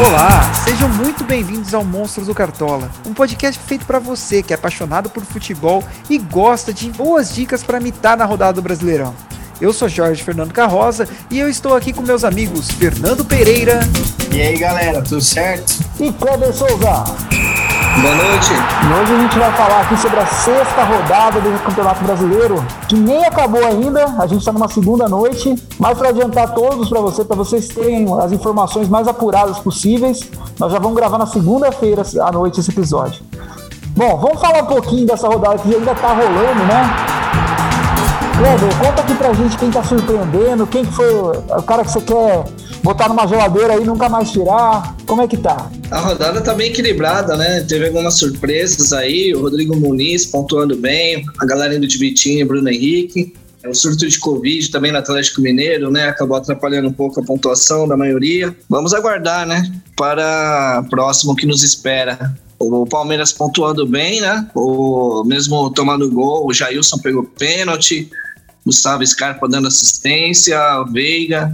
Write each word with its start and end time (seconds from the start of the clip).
Olá, 0.00 0.54
sejam 0.64 0.88
muito 0.88 1.24
bem-vindos 1.24 1.74
ao 1.74 1.82
Monstros 1.82 2.28
do 2.28 2.34
Cartola, 2.34 2.88
um 3.04 3.12
podcast 3.12 3.60
feito 3.66 3.84
para 3.84 3.98
você 3.98 4.44
que 4.44 4.52
é 4.52 4.56
apaixonado 4.56 5.10
por 5.10 5.24
futebol 5.24 5.82
e 6.08 6.18
gosta 6.18 6.72
de 6.72 6.88
boas 6.88 7.34
dicas 7.34 7.64
para 7.64 7.80
mitar 7.80 8.16
na 8.16 8.24
rodada 8.24 8.52
do 8.52 8.62
Brasileirão. 8.62 9.12
Eu 9.60 9.72
sou 9.72 9.88
Jorge 9.88 10.22
Fernando 10.22 10.52
Carrosa 10.52 11.08
e 11.28 11.40
eu 11.40 11.48
estou 11.48 11.74
aqui 11.74 11.92
com 11.92 12.02
meus 12.02 12.22
amigos 12.22 12.70
Fernando 12.70 13.24
Pereira. 13.24 13.80
E 14.32 14.40
aí 14.40 14.56
galera, 14.56 15.02
tudo 15.02 15.20
certo? 15.20 15.74
E 15.98 16.12
Kleber 16.12 16.52
Souza. 16.52 17.04
Boa 18.00 18.14
noite. 18.14 18.52
E 18.52 18.92
hoje 18.92 19.12
a 19.12 19.18
gente 19.18 19.38
vai 19.38 19.52
falar 19.54 19.80
aqui 19.80 19.96
sobre 19.96 20.20
a 20.20 20.26
sexta 20.26 20.84
rodada 20.84 21.40
do 21.40 21.58
Campeonato 21.64 22.04
Brasileiro, 22.04 22.64
que 22.88 22.94
nem 22.94 23.24
acabou 23.24 23.64
ainda, 23.64 24.04
a 24.20 24.26
gente 24.26 24.38
está 24.38 24.52
numa 24.52 24.68
segunda 24.68 25.08
noite, 25.08 25.52
mas 25.80 25.98
para 25.98 26.10
adiantar 26.10 26.54
todos 26.54 26.88
para 26.88 27.00
você, 27.00 27.24
para 27.24 27.34
vocês 27.34 27.66
terem 27.66 28.06
as 28.20 28.30
informações 28.30 28.88
mais 28.88 29.08
apuradas 29.08 29.58
possíveis, 29.58 30.30
nós 30.60 30.70
já 30.70 30.78
vamos 30.78 30.96
gravar 30.96 31.18
na 31.18 31.26
segunda-feira 31.26 32.02
à 32.22 32.30
noite 32.30 32.60
esse 32.60 32.70
episódio. 32.70 33.20
Bom, 33.96 34.16
vamos 34.16 34.40
falar 34.40 34.62
um 34.62 34.66
pouquinho 34.66 35.04
dessa 35.04 35.26
rodada 35.26 35.58
que 35.58 35.74
ainda 35.74 35.90
está 35.90 36.08
rolando, 36.08 36.64
né? 36.66 37.18
Kleber, 38.38 38.78
conta 38.78 39.02
aqui 39.02 39.14
pra 39.16 39.32
gente 39.34 39.58
quem 39.58 39.68
tá 39.68 39.82
surpreendendo, 39.82 40.64
quem 40.68 40.84
que 40.84 40.92
foi 40.92 41.12
o 41.12 41.62
cara 41.64 41.84
que 41.84 41.90
você 41.90 42.00
quer 42.00 42.44
botar 42.84 43.08
numa 43.08 43.26
geladeira 43.26 43.74
e 43.80 43.84
nunca 43.84 44.08
mais 44.08 44.30
tirar. 44.30 44.96
Como 45.04 45.22
é 45.22 45.26
que 45.26 45.36
tá? 45.36 45.68
A 45.90 45.98
rodada 45.98 46.40
tá 46.40 46.54
bem 46.54 46.70
equilibrada, 46.70 47.36
né? 47.36 47.62
Teve 47.62 47.86
algumas 47.86 48.14
surpresas 48.14 48.92
aí, 48.92 49.34
o 49.34 49.42
Rodrigo 49.42 49.74
Muniz 49.74 50.24
pontuando 50.26 50.76
bem, 50.76 51.24
a 51.40 51.44
galera 51.44 51.74
indo 51.74 51.88
de 51.88 51.98
e 52.06 52.44
Bruno 52.44 52.68
Henrique. 52.68 53.34
O 53.66 53.74
surto 53.74 54.06
de 54.06 54.20
Covid 54.20 54.70
também 54.70 54.92
no 54.92 54.98
Atlético 54.98 55.40
Mineiro, 55.40 55.90
né? 55.90 56.08
Acabou 56.08 56.36
atrapalhando 56.36 56.88
um 56.88 56.92
pouco 56.92 57.20
a 57.20 57.24
pontuação 57.24 57.88
da 57.88 57.96
maioria. 57.96 58.56
Vamos 58.68 58.94
aguardar, 58.94 59.48
né? 59.48 59.68
Para 59.96 60.84
próximo 60.88 61.34
que 61.34 61.44
nos 61.44 61.64
espera. 61.64 62.32
O 62.56 62.86
Palmeiras 62.86 63.32
pontuando 63.32 63.84
bem, 63.84 64.20
né? 64.20 64.48
O 64.54 65.24
mesmo 65.24 65.70
tomando 65.70 66.08
gol, 66.08 66.46
o 66.46 66.54
Jailson 66.54 66.98
pegou 66.98 67.24
pênalti. 67.24 68.08
Gustavo 68.68 69.06
Scarpa 69.06 69.48
dando 69.48 69.68
assistência, 69.68 70.58
Veiga 70.90 71.52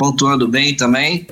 pontuando 0.00 0.48
bem 0.48 0.74
também. 0.74 1.26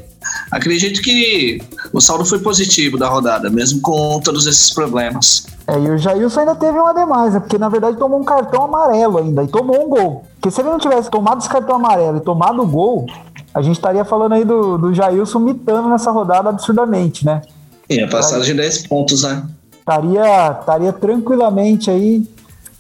Acredito 0.50 1.00
que 1.00 1.58
o 1.90 2.02
saldo 2.02 2.26
foi 2.26 2.38
positivo 2.38 2.98
da 2.98 3.08
rodada, 3.08 3.48
mesmo 3.48 3.80
com 3.80 4.20
todos 4.20 4.46
esses 4.46 4.68
problemas. 4.74 5.46
É, 5.66 5.78
e 5.78 5.90
o 5.90 5.96
Jailson 5.96 6.40
ainda 6.40 6.54
teve 6.54 6.78
uma 6.78 6.92
demais, 6.92 7.32
né? 7.32 7.40
porque 7.40 7.56
na 7.56 7.70
verdade 7.70 7.96
tomou 7.96 8.20
um 8.20 8.24
cartão 8.24 8.64
amarelo 8.64 9.18
ainda 9.18 9.42
e 9.42 9.48
tomou 9.48 9.86
um 9.86 9.88
gol. 9.88 10.24
Porque 10.34 10.50
se 10.50 10.60
ele 10.60 10.68
não 10.68 10.78
tivesse 10.78 11.10
tomado 11.10 11.38
esse 11.38 11.48
cartão 11.48 11.76
amarelo 11.76 12.18
e 12.18 12.20
tomado 12.20 12.60
o 12.60 12.66
gol, 12.66 13.06
a 13.54 13.62
gente 13.62 13.76
estaria 13.76 14.04
falando 14.04 14.34
aí 14.34 14.44
do, 14.44 14.76
do 14.76 14.92
Jailson 14.92 15.38
mitando 15.38 15.88
nessa 15.88 16.10
rodada 16.10 16.50
absurdamente, 16.50 17.24
né? 17.24 17.40
Ia 17.88 18.06
passar 18.06 18.40
de 18.40 18.52
10 18.52 18.86
pontos, 18.86 19.22
né? 19.22 19.46
Estaria, 19.78 20.58
estaria 20.60 20.92
tranquilamente 20.92 21.90
aí 21.90 22.28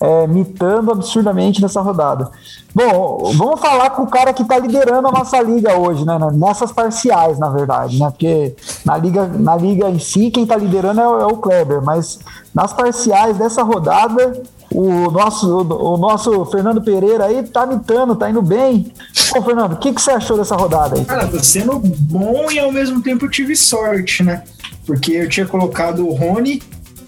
é, 0.00 0.26
mitando 0.26 0.92
absurdamente 0.92 1.60
nessa 1.60 1.80
rodada. 1.80 2.30
Bom, 2.74 3.32
vamos 3.34 3.60
falar 3.60 3.90
com 3.90 4.02
o 4.02 4.06
cara 4.06 4.32
que 4.32 4.42
está 4.42 4.58
liderando 4.58 5.08
a 5.08 5.12
nossa 5.12 5.40
liga 5.42 5.76
hoje, 5.76 6.04
né? 6.04 6.16
Nessas 6.34 6.70
parciais, 6.70 7.38
na 7.38 7.48
verdade, 7.48 7.98
né? 7.98 8.08
Porque 8.10 8.54
na 8.84 8.96
liga, 8.96 9.26
na 9.26 9.56
liga 9.56 9.90
em 9.90 9.98
si, 9.98 10.30
quem 10.30 10.44
está 10.44 10.56
liderando 10.56 11.00
é, 11.00 11.04
é, 11.04 11.26
o 11.26 11.36
Kleber, 11.36 11.82
mas 11.82 12.20
nas 12.54 12.72
parciais 12.72 13.36
dessa 13.36 13.62
rodada, 13.62 14.40
o 14.72 15.10
nosso, 15.10 15.48
o, 15.48 15.94
o 15.94 15.96
nosso 15.96 16.44
Fernando 16.46 16.80
Pereira 16.80 17.24
aí 17.24 17.42
tá 17.42 17.66
mitando, 17.66 18.14
tá 18.14 18.30
indo 18.30 18.42
bem. 18.42 18.92
Ô, 19.36 19.42
Fernando, 19.42 19.72
o 19.72 19.76
que, 19.78 19.92
que 19.92 20.00
você 20.00 20.12
achou 20.12 20.36
dessa 20.36 20.54
rodada 20.54 20.96
aí? 20.96 21.04
Cara, 21.04 21.26
tá 21.26 21.42
sendo 21.42 21.78
bom 21.78 22.50
e 22.52 22.58
ao 22.58 22.70
mesmo 22.70 23.02
tempo 23.02 23.24
eu 23.24 23.30
tive 23.30 23.56
sorte, 23.56 24.22
né? 24.22 24.44
Porque 24.86 25.12
eu 25.12 25.28
tinha 25.28 25.46
colocado 25.46 26.06
o 26.06 26.14
Rony 26.14 26.62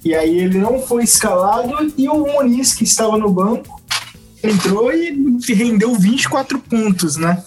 e 0.05 0.15
aí 0.15 0.39
ele 0.39 0.59
não 0.59 0.81
foi 0.81 1.05
escalado 1.05 1.93
e 1.97 2.09
o 2.09 2.19
Muniz, 2.19 2.73
que 2.73 2.85
estava 2.85 3.19
no 3.19 3.31
banco, 3.31 3.81
entrou 4.43 4.93
e 4.93 5.39
rendeu 5.53 5.95
24 5.95 6.59
pontos, 6.59 7.17
né? 7.17 7.43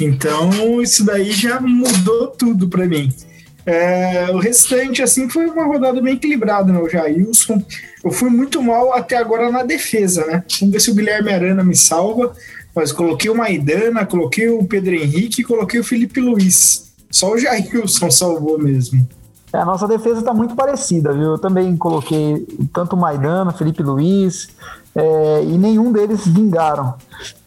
Então 0.00 0.82
isso 0.82 1.04
daí 1.04 1.30
já 1.30 1.60
mudou 1.60 2.28
tudo 2.28 2.68
para 2.68 2.86
mim. 2.86 3.12
É, 3.66 4.30
o 4.30 4.38
restante, 4.38 5.02
assim, 5.02 5.28
foi 5.28 5.46
uma 5.46 5.64
rodada 5.64 6.00
bem 6.02 6.14
equilibrada, 6.14 6.72
né? 6.72 6.78
O 6.78 6.88
Jailson. 6.88 7.62
Eu 8.04 8.10
fui 8.10 8.28
muito 8.28 8.62
mal 8.62 8.92
até 8.92 9.16
agora 9.16 9.50
na 9.50 9.62
defesa, 9.62 10.26
né? 10.26 10.44
Vamos 10.60 10.72
ver 10.72 10.80
se 10.80 10.90
o 10.90 10.94
Guilherme 10.94 11.32
Arana 11.32 11.64
me 11.64 11.74
salva. 11.74 12.34
Mas 12.74 12.92
coloquei 12.92 13.30
o 13.30 13.36
Maidana, 13.36 14.04
coloquei 14.04 14.48
o 14.48 14.64
Pedro 14.64 14.94
Henrique 14.94 15.44
coloquei 15.44 15.78
o 15.78 15.84
Felipe 15.84 16.20
Luiz. 16.20 16.92
Só 17.10 17.32
o 17.32 17.38
Jailson 17.38 18.10
salvou 18.10 18.58
mesmo. 18.58 19.08
É, 19.54 19.58
a 19.58 19.64
nossa 19.64 19.86
defesa 19.86 20.18
está 20.18 20.34
muito 20.34 20.56
parecida, 20.56 21.12
viu? 21.12 21.30
Eu 21.30 21.38
também 21.38 21.76
coloquei 21.76 22.44
tanto 22.72 22.96
Maidana, 22.96 23.52
Felipe 23.52 23.84
Luiz, 23.84 24.48
é, 24.92 25.44
e 25.44 25.56
nenhum 25.56 25.92
deles 25.92 26.26
vingaram. 26.26 26.94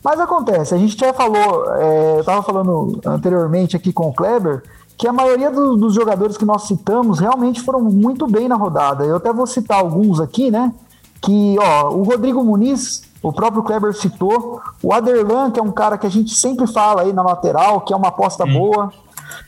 Mas 0.02 0.18
acontece, 0.18 0.74
a 0.74 0.78
gente 0.78 0.98
já 0.98 1.12
falou, 1.12 1.70
é, 1.76 2.16
eu 2.16 2.20
estava 2.22 2.42
falando 2.42 3.02
anteriormente 3.06 3.76
aqui 3.76 3.92
com 3.92 4.08
o 4.08 4.14
Kleber, 4.14 4.64
que 4.98 5.06
a 5.06 5.12
maioria 5.12 5.52
do, 5.52 5.76
dos 5.76 5.94
jogadores 5.94 6.38
que 6.38 6.46
nós 6.46 6.66
citamos 6.66 7.20
realmente 7.20 7.60
foram 7.60 7.82
muito 7.82 8.26
bem 8.26 8.48
na 8.48 8.56
rodada. 8.56 9.04
Eu 9.04 9.18
até 9.18 9.34
vou 9.34 9.46
citar 9.46 9.80
alguns 9.80 10.22
aqui, 10.22 10.50
né? 10.50 10.74
Que, 11.22 11.58
ó, 11.60 11.90
o 11.90 12.04
Rodrigo 12.04 12.42
Muniz, 12.42 13.02
o 13.22 13.34
próprio 13.34 13.64
Kleber 13.64 13.94
citou, 13.94 14.62
o 14.82 14.94
Aderlan, 14.94 15.52
que 15.52 15.60
é 15.60 15.64
um 15.64 15.74
cara 15.74 15.98
que 15.98 16.08
a 16.08 16.10
gente 16.10 16.34
sempre 16.34 16.66
fala 16.68 17.02
aí 17.02 17.12
na 17.12 17.22
lateral, 17.22 17.82
que 17.82 17.92
é 17.92 17.98
uma 17.98 18.08
aposta 18.08 18.46
hum. 18.46 18.54
boa. 18.54 18.94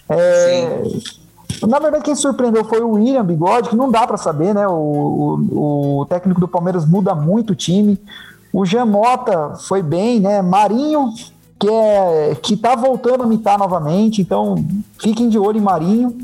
É, 0.10 0.84
na 1.68 1.80
verdade, 1.80 2.04
quem 2.04 2.16
surpreendeu 2.16 2.64
foi 2.64 2.82
o 2.82 2.92
William 2.92 3.26
Bigode, 3.26 3.70
que 3.70 3.76
não 3.76 3.92
dá 3.92 4.06
para 4.08 4.18
saber, 4.18 4.54
né? 4.54 4.68
O, 4.68 5.40
o, 5.52 6.00
o, 6.00 6.06
técnico 6.06 6.40
do 6.40 6.48
Palmeiras 6.48 6.86
muda 6.86 7.14
muito 7.14 7.52
o 7.52 7.56
time. 7.56 8.00
O 8.54 8.66
Jean 8.66 8.86
Mota 8.86 9.56
foi 9.56 9.82
bem, 9.82 10.20
né? 10.20 10.42
Marinho, 10.42 11.14
que, 11.60 11.68
é, 11.68 12.38
que 12.42 12.56
tá 12.56 12.76
voltando 12.76 13.24
a 13.24 13.28
mitar 13.28 13.58
novamente, 13.58 14.22
então 14.22 14.64
fiquem 14.98 15.28
de 15.28 15.38
olho 15.38 15.58
em 15.58 15.62
Marinho. 15.62 16.18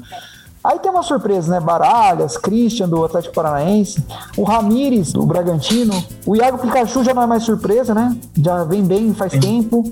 Aí 0.65 0.79
tem 0.79 0.91
uma 0.91 1.03
surpresa, 1.03 1.51
né? 1.51 1.59
Baralhas, 1.59 2.37
Christian 2.37 2.89
do 2.89 3.05
Atlético 3.05 3.35
Paranaense, 3.35 4.03
o 4.35 4.43
Ramires 4.43 5.13
do 5.13 5.23
Bragantino, 5.23 5.93
o 6.25 6.35
Iago 6.35 6.57
Pikachu 6.57 7.03
já 7.03 7.13
não 7.13 7.21
é 7.21 7.27
mais 7.27 7.43
surpresa, 7.43 7.93
né? 7.93 8.17
Já 8.35 8.63
vem 8.63 8.83
bem 8.83 9.13
faz 9.13 9.31
Sim. 9.33 9.39
tempo. 9.39 9.83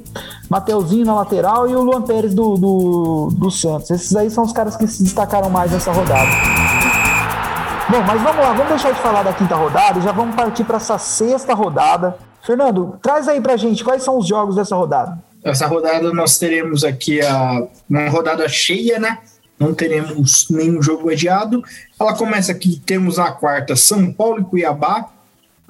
Mateuzinho 0.49 1.05
na 1.05 1.13
lateral 1.13 1.69
e 1.69 1.75
o 1.75 1.81
Luan 1.81 2.01
Pérez 2.01 2.33
do, 2.33 2.55
do, 2.55 3.29
do 3.33 3.51
Santos. 3.51 3.91
Esses 3.91 4.15
aí 4.15 4.31
são 4.31 4.43
os 4.43 4.51
caras 4.51 4.75
que 4.75 4.87
se 4.87 5.03
destacaram 5.03 5.47
mais 5.47 5.71
nessa 5.71 5.91
rodada. 5.91 6.31
Bom, 7.89 8.01
mas 8.07 8.19
vamos 8.21 8.43
lá, 8.43 8.53
vamos 8.53 8.69
deixar 8.69 8.93
de 8.93 8.99
falar 8.99 9.21
da 9.21 9.33
quinta 9.33 9.55
rodada 9.55 9.99
e 9.99 10.01
já 10.01 10.11
vamos 10.11 10.35
partir 10.35 10.63
para 10.63 10.77
essa 10.77 10.97
sexta 10.97 11.53
rodada. 11.53 12.17
Fernando, 12.41 12.97
traz 12.99 13.27
aí 13.27 13.39
pra 13.39 13.57
gente 13.57 13.83
quais 13.83 14.01
são 14.01 14.17
os 14.17 14.25
jogos 14.25 14.55
dessa 14.55 14.75
rodada. 14.75 15.19
Essa 15.43 15.67
rodada 15.67 16.11
nós 16.11 16.39
teremos 16.39 16.83
aqui 16.83 17.21
a, 17.21 17.67
uma 17.87 18.09
rodada 18.09 18.49
cheia, 18.49 18.97
né? 18.97 19.19
Não 19.63 19.73
teremos 19.73 20.49
nenhum 20.49 20.81
jogo 20.81 21.09
adiado. 21.09 21.63
Ela 21.99 22.13
começa 22.15 22.51
aqui, 22.51 22.81
temos 22.85 23.17
na 23.17 23.31
quarta 23.31 23.75
São 23.75 24.11
Paulo 24.11 24.41
e 24.41 24.43
Cuiabá, 24.43 25.09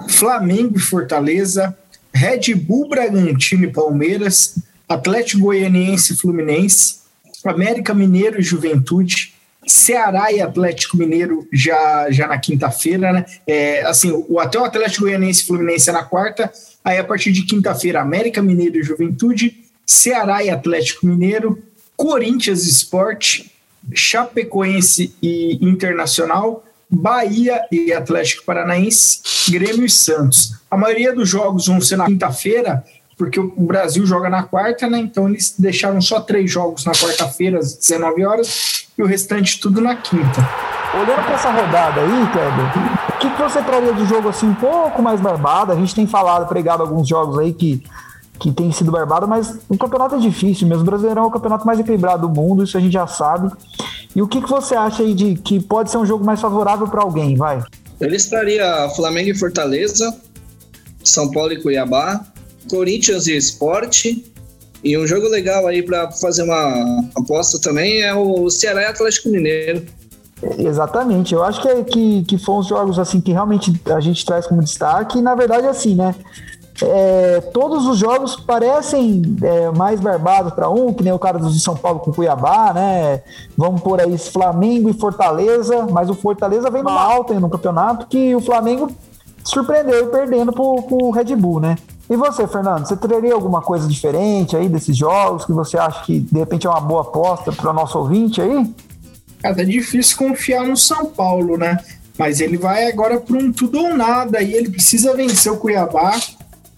Flamengo 0.09 0.78
e 0.78 0.81
Fortaleza, 0.81 1.78
Red 2.12 2.56
Bull 2.56 2.90
Bragantino 2.90 3.66
e 3.66 3.72
Palmeiras, 3.72 4.58
Atlético 4.90 5.44
Goianiense 5.44 6.14
e 6.14 6.18
Fluminense, 6.18 7.04
América 7.46 7.94
Mineiro 7.94 8.40
e 8.40 8.44
Juventude, 8.44 9.34
Ceará 9.66 10.31
e 10.31 10.42
Atlético 10.42 10.98
Mineiro 10.98 11.48
já, 11.54 12.08
já 12.10 12.28
na 12.28 12.38
quinta-feira, 12.38 13.14
né? 13.14 13.25
É, 13.48 13.84
assim, 13.84 14.12
o, 14.28 14.40
até 14.40 14.60
o 14.60 14.66
Atlético 14.66 15.04
Goianiense 15.04 15.44
e 15.44 15.48
Fluminense 15.48 15.90
é 15.90 15.94
na 15.94 16.04
quarta, 16.04 16.52
aí 16.84 16.98
a 16.98 17.04
partir 17.04 17.31
de 17.31 17.44
quinta-feira, 17.44 18.02
América 18.02 18.42
Mineiro 18.42 18.78
e 18.78 18.84
Juventude, 18.84 19.64
Ceará 19.86 20.44
e 20.44 20.50
Atlético 20.50 21.06
Mineiro, 21.06 21.62
Corinthians 21.96 22.66
Esporte, 22.66 23.53
Chapecoense 23.94 25.16
e 25.22 25.57
Internacional, 25.62 26.63
Bahia 26.90 27.62
e 27.72 27.92
Atlético 27.92 28.46
Paranaense, 28.46 29.22
Grêmio 29.50 29.86
e 29.86 29.90
Santos. 29.90 30.54
A 30.69 30.78
maioria 30.78 31.13
dos 31.13 31.28
jogos 31.28 31.68
vão 31.68 31.81
ser 31.81 31.98
na 31.98 32.06
quinta-feira, 32.06 32.84
porque 33.18 33.40
o 33.40 33.52
Brasil 33.57 34.06
joga 34.06 34.30
na 34.30 34.44
quarta, 34.44 34.88
né? 34.90 35.00
Então 35.00 35.28
eles 35.28 35.56
deixaram 35.57 36.02
só 36.02 36.19
três 36.19 36.52
jogos 36.52 36.86
na 36.86 36.94
quarta-feira, 36.94 37.60
às 37.60 37.75
19 37.75 38.25
horas, 38.25 38.88
e 38.98 39.02
o 39.02 39.06
restante 39.06 39.60
tudo 39.60 39.81
na 39.81 39.96
quinta. 39.96 40.48
Olhando 40.94 41.24
para 41.24 41.34
essa 41.34 41.52
rodada 41.52 42.02
aí, 42.02 42.31
Kleber, 42.31 43.16
o 43.16 43.18
que, 43.18 43.30
que 43.30 43.42
você 43.42 43.62
traria 43.63 43.94
de 43.94 44.06
jogo 44.06 44.30
assim 44.30 44.48
um 44.48 44.54
pouco 44.54 45.02
mais 45.02 45.19
barbado? 45.19 45.72
A 45.72 45.75
gente 45.75 45.96
tem 45.96 46.06
falado, 46.06 46.48
pregado 46.48 46.84
alguns 46.84 47.07
jogos 47.07 47.40
aí 47.40 47.52
que 47.52 47.84
que 48.44 48.51
tem 48.51 48.69
sido 48.74 48.92
barbado, 48.92 49.25
mas 49.25 49.57
o 49.69 49.78
campeonato 49.78 50.16
é 50.16 50.18
difícil 50.19 50.68
mesmo. 50.68 50.84
O 50.84 50.86
Brasileirão 50.86 51.24
é 51.24 51.28
o 51.28 51.31
campeonato 51.31 51.66
mais 51.66 51.80
equilibrado 51.80 52.28
do 52.28 52.42
mundo, 52.42 52.62
isso 52.62 52.78
a 52.78 52.81
gente 52.81 52.92
já 52.92 53.07
sabe. 53.07 53.50
E 54.13 54.22
o 54.22 54.28
que, 54.28 54.42
que 54.42 54.50
você 54.50 54.75
acha 54.75 55.01
aí 55.01 55.13
de 55.13 55.36
que 55.36 55.63
pode 55.63 55.90
ser 55.90 55.98
um 55.98 56.06
jogo 56.06 56.25
mais 56.25 56.42
favorável 56.42 56.86
para 56.86 57.01
alguém? 57.01 57.38
Vai. 57.38 57.63
Ele 58.01 58.18
estaria 58.18 58.90
Flamengo 58.98 59.30
e 59.30 59.34
Fortaleza, 59.34 60.13
São 61.01 61.31
Paulo 61.31 61.54
e 61.54 61.62
Cuiabá, 61.62 62.25
Corinthians 62.69 63.28
e 63.28 63.38
Esporte, 63.38 64.25
E 64.84 64.98
um 64.98 65.07
jogo 65.07 65.30
legal 65.30 65.66
aí 65.66 65.81
para 65.81 66.12
fazer 66.12 66.44
uma 66.44 67.01
aposta 67.16 67.62
também 67.62 68.01
é 68.01 68.13
o 68.13 68.50
Ceará 68.50 68.81
e 68.81 68.86
Atlético 68.86 69.30
Mineiro. 69.30 69.86
Exatamente, 70.60 71.34
eu 71.34 71.42
acho 71.42 71.62
que, 71.62 71.68
é, 71.69 71.81
que, 71.81 72.25
que 72.25 72.38
foram 72.38 72.60
os 72.60 72.68
jogos 72.68 73.00
assim 73.00 73.22
que 73.22 73.31
realmente 73.31 73.72
a 73.86 74.01
gente 74.01 74.25
traz 74.25 74.45
como 74.45 74.62
destaque, 74.62 75.19
e 75.19 75.22
na 75.22 75.34
verdade 75.34 75.68
assim, 75.68 75.95
né? 75.95 76.13
É, 76.81 77.40
todos 77.54 77.86
os 77.86 78.00
jogos 78.00 78.36
parecem 78.36 79.22
é, 79.44 79.70
mais 79.72 80.00
barbados 80.00 80.54
para 80.54 80.70
um, 80.70 80.92
que 80.94 81.04
nem 81.04 81.14
o 81.14 81.20
cara 81.20 81.38
do 81.38 81.50
São 81.52 81.75
Paulo 81.75 82.00
com 82.00 82.12
Cuiabá, 82.12 82.74
né? 82.74 83.22
Vamos 83.56 83.81
por 83.81 84.02
aí 84.02 84.18
Flamengo 84.18 84.90
e 84.90 84.94
Fortaleza, 84.94 85.86
mas 85.92 86.10
o 86.10 86.16
Fortaleza 86.16 86.72
vem 86.72 86.81
numa 86.81 87.02
alta 87.02 87.40
no 87.40 87.50
campeonato 87.50 88.08
que 88.08 88.36
o 88.36 88.42
Flamengo 88.42 88.92
surpreendeu 89.44 90.08
perdendo 90.08 90.52
pro, 90.52 90.81
pro 90.84 91.12
Red 91.12 91.36
Bull, 91.36 91.60
né? 91.60 91.75
E 92.10 92.16
você, 92.16 92.48
Fernando, 92.48 92.86
você 92.86 92.98
teria 92.98 93.34
alguma 93.34 93.62
coisa 93.62 93.88
diferente 93.88 94.56
aí 94.56 94.68
desses 94.68 94.96
jogos 94.96 95.46
que 95.46 95.54
você 95.54 95.78
acha 95.78 96.04
que 96.04 96.19
de 96.19 96.40
repente 96.40 96.68
é 96.68 96.69
uma 96.69 96.81
boa 96.81 97.02
aposta 97.02 97.52
para 97.52 97.69
o 97.69 97.74
nosso 97.74 97.98
ouvinte 97.98 98.42
aí? 98.42 98.74
Cara, 99.42 99.62
é 99.62 99.66
difícil 99.66 100.18
confiar 100.18 100.66
no 100.66 100.76
São 100.76 101.06
Paulo, 101.06 101.58
né? 101.58 101.78
Mas 102.18 102.40
ele 102.40 102.58
vai 102.58 102.88
agora 102.88 103.19
para 103.19 103.38
um 103.38 103.52
tudo 103.52 103.80
ou 103.80 103.96
nada 103.96 104.42
e 104.42 104.54
ele 104.54 104.69
precisa 104.69 105.16
vencer 105.16 105.52
o 105.52 105.58
Cuiabá, 105.58 106.14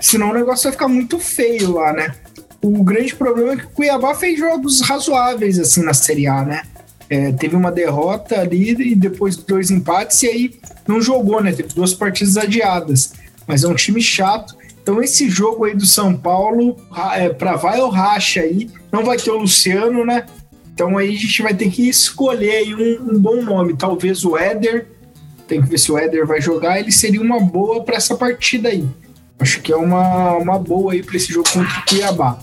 senão 0.05 0.29
o 0.29 0.33
negócio 0.33 0.65
vai 0.65 0.71
ficar 0.71 0.87
muito 0.87 1.17
feio 1.19 1.73
lá, 1.73 1.91
né? 1.91 2.13
O 2.61 2.83
grande 2.83 3.15
problema 3.15 3.53
é 3.53 3.55
que 3.57 3.65
o 3.65 3.69
Cuiabá 3.69 4.13
fez 4.13 4.37
jogos 4.37 4.81
razoáveis 4.81 5.59
assim 5.59 5.83
na 5.83 5.93
Série 5.93 6.27
A, 6.27 6.43
né? 6.43 6.61
É, 7.09 7.31
teve 7.31 7.55
uma 7.55 7.71
derrota 7.71 8.39
ali 8.39 8.71
e 8.71 8.95
depois 8.95 9.35
dois 9.35 9.71
empates 9.71 10.21
e 10.23 10.27
aí 10.27 10.59
não 10.87 11.01
jogou, 11.01 11.41
né? 11.41 11.51
Teve 11.51 11.69
duas 11.73 11.93
partidas 11.93 12.37
adiadas. 12.37 13.13
Mas 13.47 13.63
é 13.63 13.67
um 13.67 13.75
time 13.75 14.01
chato. 14.01 14.55
Então 14.81 15.01
esse 15.01 15.27
jogo 15.27 15.65
aí 15.65 15.75
do 15.75 15.85
São 15.85 16.15
Paulo, 16.15 16.77
é, 17.15 17.29
para 17.29 17.55
vai 17.55 17.79
ou 17.81 17.89
racha 17.89 18.41
aí, 18.41 18.69
não 18.91 19.03
vai 19.03 19.17
ter 19.17 19.31
o 19.31 19.37
Luciano, 19.37 20.05
né? 20.05 20.25
Então 20.73 20.97
aí 20.97 21.15
a 21.15 21.19
gente 21.19 21.41
vai 21.41 21.53
ter 21.53 21.69
que 21.71 21.89
escolher 21.89 22.75
um, 22.75 23.13
um, 23.13 23.19
bom 23.19 23.41
nome. 23.41 23.75
Talvez 23.75 24.23
o 24.23 24.37
Éder. 24.37 24.87
Tem 25.47 25.61
que 25.61 25.69
ver 25.69 25.79
se 25.79 25.91
o 25.91 25.97
Éder 25.97 26.27
vai 26.27 26.41
jogar. 26.41 26.79
Ele 26.79 26.91
seria 26.91 27.21
uma 27.21 27.39
boa 27.39 27.83
para 27.83 27.95
essa 27.95 28.15
partida 28.15 28.69
aí. 28.69 28.87
Acho 29.39 29.61
que 29.61 29.71
é 29.71 29.75
uma, 29.75 30.37
uma 30.37 30.57
boa 30.57 30.93
aí 30.93 31.03
para 31.03 31.17
esse 31.17 31.31
jogo 31.31 31.49
contra 31.49 31.79
o 31.79 31.85
Cuiabá. 31.85 32.39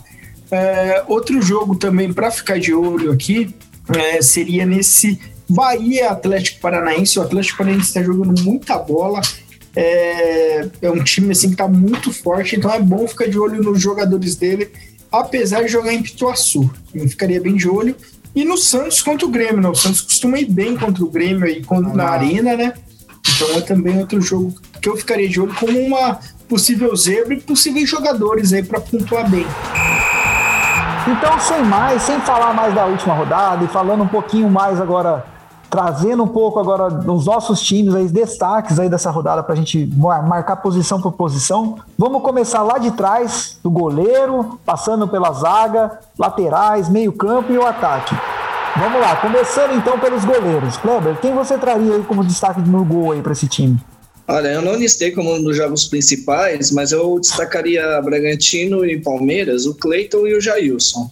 É, 0.51 1.03
outro 1.09 1.41
jogo 1.41 1.77
também 1.77 2.13
para 2.13 2.31
ficar 2.31 2.61
de 2.61 2.75
olho 2.75 3.11
aqui 3.11 3.55
é, 3.89 4.21
seria 4.21 4.67
nesse 4.67 5.19
Bahia 5.49 6.11
Atlético 6.11 6.61
Paranaense. 6.61 7.19
O 7.19 7.23
Atlético 7.23 7.59
Paranaense 7.59 7.89
está 7.89 8.03
jogando 8.03 8.41
muita 8.43 8.79
bola. 8.79 9.21
É, 9.75 10.69
é 10.83 10.91
um 10.91 11.03
time 11.03 11.33
assim 11.33 11.49
que 11.49 11.55
está 11.55 11.67
muito 11.67 12.13
forte, 12.13 12.57
então 12.57 12.71
é 12.71 12.79
bom 12.79 13.09
ficar 13.09 13.27
de 13.27 13.39
olho 13.39 13.63
nos 13.63 13.81
jogadores 13.81 14.37
dele, 14.37 14.71
apesar 15.11 15.63
de 15.63 15.69
jogar 15.69 15.95
em 15.95 16.03
Pituaçu. 16.03 16.71
Eu 16.95 17.09
ficaria 17.09 17.41
bem 17.41 17.57
de 17.57 17.69
olho. 17.69 17.97
E 18.35 18.45
no 18.45 18.57
Santos 18.57 19.03
contra 19.03 19.27
o 19.27 19.31
Grêmio, 19.31 19.61
né? 19.61 19.69
O 19.69 19.75
Santos 19.75 20.01
costuma 20.01 20.39
ir 20.39 20.51
bem 20.51 20.77
contra 20.77 21.05
o 21.05 21.11
Grêmio 21.11 21.45
aí 21.45 21.63
ah, 21.69 21.81
na 21.81 22.05
arena, 22.05 22.57
né? 22.57 22.75
Então 23.35 23.57
é 23.57 23.61
também 23.61 23.99
outro 23.99 24.21
jogo 24.21 24.55
que 24.81 24.89
eu 24.89 24.97
ficaria 24.97 25.29
de 25.29 25.41
olho 25.41 25.55
como 25.55 25.79
uma 25.79 26.19
possível 26.53 26.95
zebra 26.95 27.33
e 27.33 27.41
possíveis 27.41 27.89
jogadores 27.89 28.53
aí 28.53 28.63
para 28.63 28.79
pontuar 28.79 29.27
bem. 29.31 29.47
Então, 31.09 31.39
sem 31.41 31.63
mais, 31.65 32.03
sem 32.03 32.21
falar 32.21 32.53
mais 32.53 32.75
da 32.75 32.85
última 32.85 33.15
rodada 33.15 33.65
e 33.65 33.69
falando 33.69 34.03
um 34.03 34.07
pouquinho 34.07 34.51
mais 34.51 34.79
agora 34.79 35.25
trazendo 35.71 36.23
um 36.23 36.29
pouco 36.29 36.61
agora 36.61 36.91
dos 36.91 37.25
nossos 37.25 37.63
times, 37.63 37.95
aí, 37.95 38.07
destaques 38.07 38.79
aí 38.79 38.91
dessa 38.91 39.11
rodada 39.11 39.43
para 39.43 39.55
a 39.55 39.57
gente 39.57 39.91
marcar 39.97 40.57
posição 40.57 41.01
por 41.01 41.13
posição. 41.13 41.77
Vamos 41.99 42.21
começar 42.21 42.61
lá 42.61 42.77
de 42.77 42.91
trás, 42.91 43.59
do 43.63 43.71
goleiro, 43.71 44.61
passando 44.67 45.09
pela 45.09 45.33
zaga, 45.33 45.99
laterais, 46.19 46.91
meio-campo 46.91 47.51
e 47.51 47.57
o 47.57 47.67
ataque. 47.67 48.15
Vamos 48.77 49.01
lá, 49.01 49.17
começando 49.17 49.73
então 49.75 49.99
pelos 49.99 50.23
goleiros. 50.27 50.77
Kleber, 50.77 51.19
quem 51.19 51.33
você 51.33 51.57
traria 51.57 51.95
aí 51.95 52.03
como 52.03 52.23
destaque 52.23 52.61
no 52.61 52.85
gol 52.85 53.13
aí 53.13 53.23
para 53.23 53.33
esse 53.33 53.49
time? 53.49 53.81
Olha, 54.29 54.49
eu 54.49 54.63
não 54.63 54.77
listei 54.77 55.11
como 55.11 55.35
um 55.35 55.43
dos 55.43 55.57
jogos 55.57 55.85
principais, 55.87 56.71
mas 56.71 56.93
eu 56.93 57.19
destacaria 57.19 58.01
Bragantino 58.01 58.85
e 58.85 59.01
Palmeiras, 59.01 59.67
o 59.67 59.75
Cleiton 59.75 60.27
e 60.27 60.35
o 60.35 60.41
Jailson. 60.41 61.11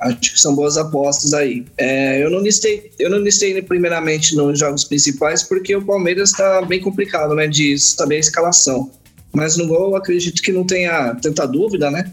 Acho 0.00 0.18
que 0.18 0.40
são 0.40 0.54
boas 0.54 0.76
apostas 0.78 1.34
aí. 1.34 1.64
É, 1.76 2.22
eu 2.22 2.30
não 2.30 2.40
listei, 2.40 2.90
eu 2.98 3.10
não 3.10 3.18
listei 3.18 3.60
primeiramente 3.60 4.34
nos 4.34 4.58
jogos 4.58 4.84
principais 4.84 5.42
porque 5.42 5.76
o 5.76 5.84
Palmeiras 5.84 6.30
está 6.30 6.62
bem 6.62 6.80
complicado, 6.80 7.34
né, 7.34 7.46
de 7.46 7.78
saber 7.78 8.16
a 8.16 8.20
escalação. 8.20 8.90
Mas 9.32 9.56
no 9.56 9.66
gol, 9.66 9.94
acredito 9.96 10.42
que 10.42 10.52
não 10.52 10.66
tenha 10.66 11.14
tanta 11.16 11.46
dúvida, 11.46 11.90
né? 11.90 12.10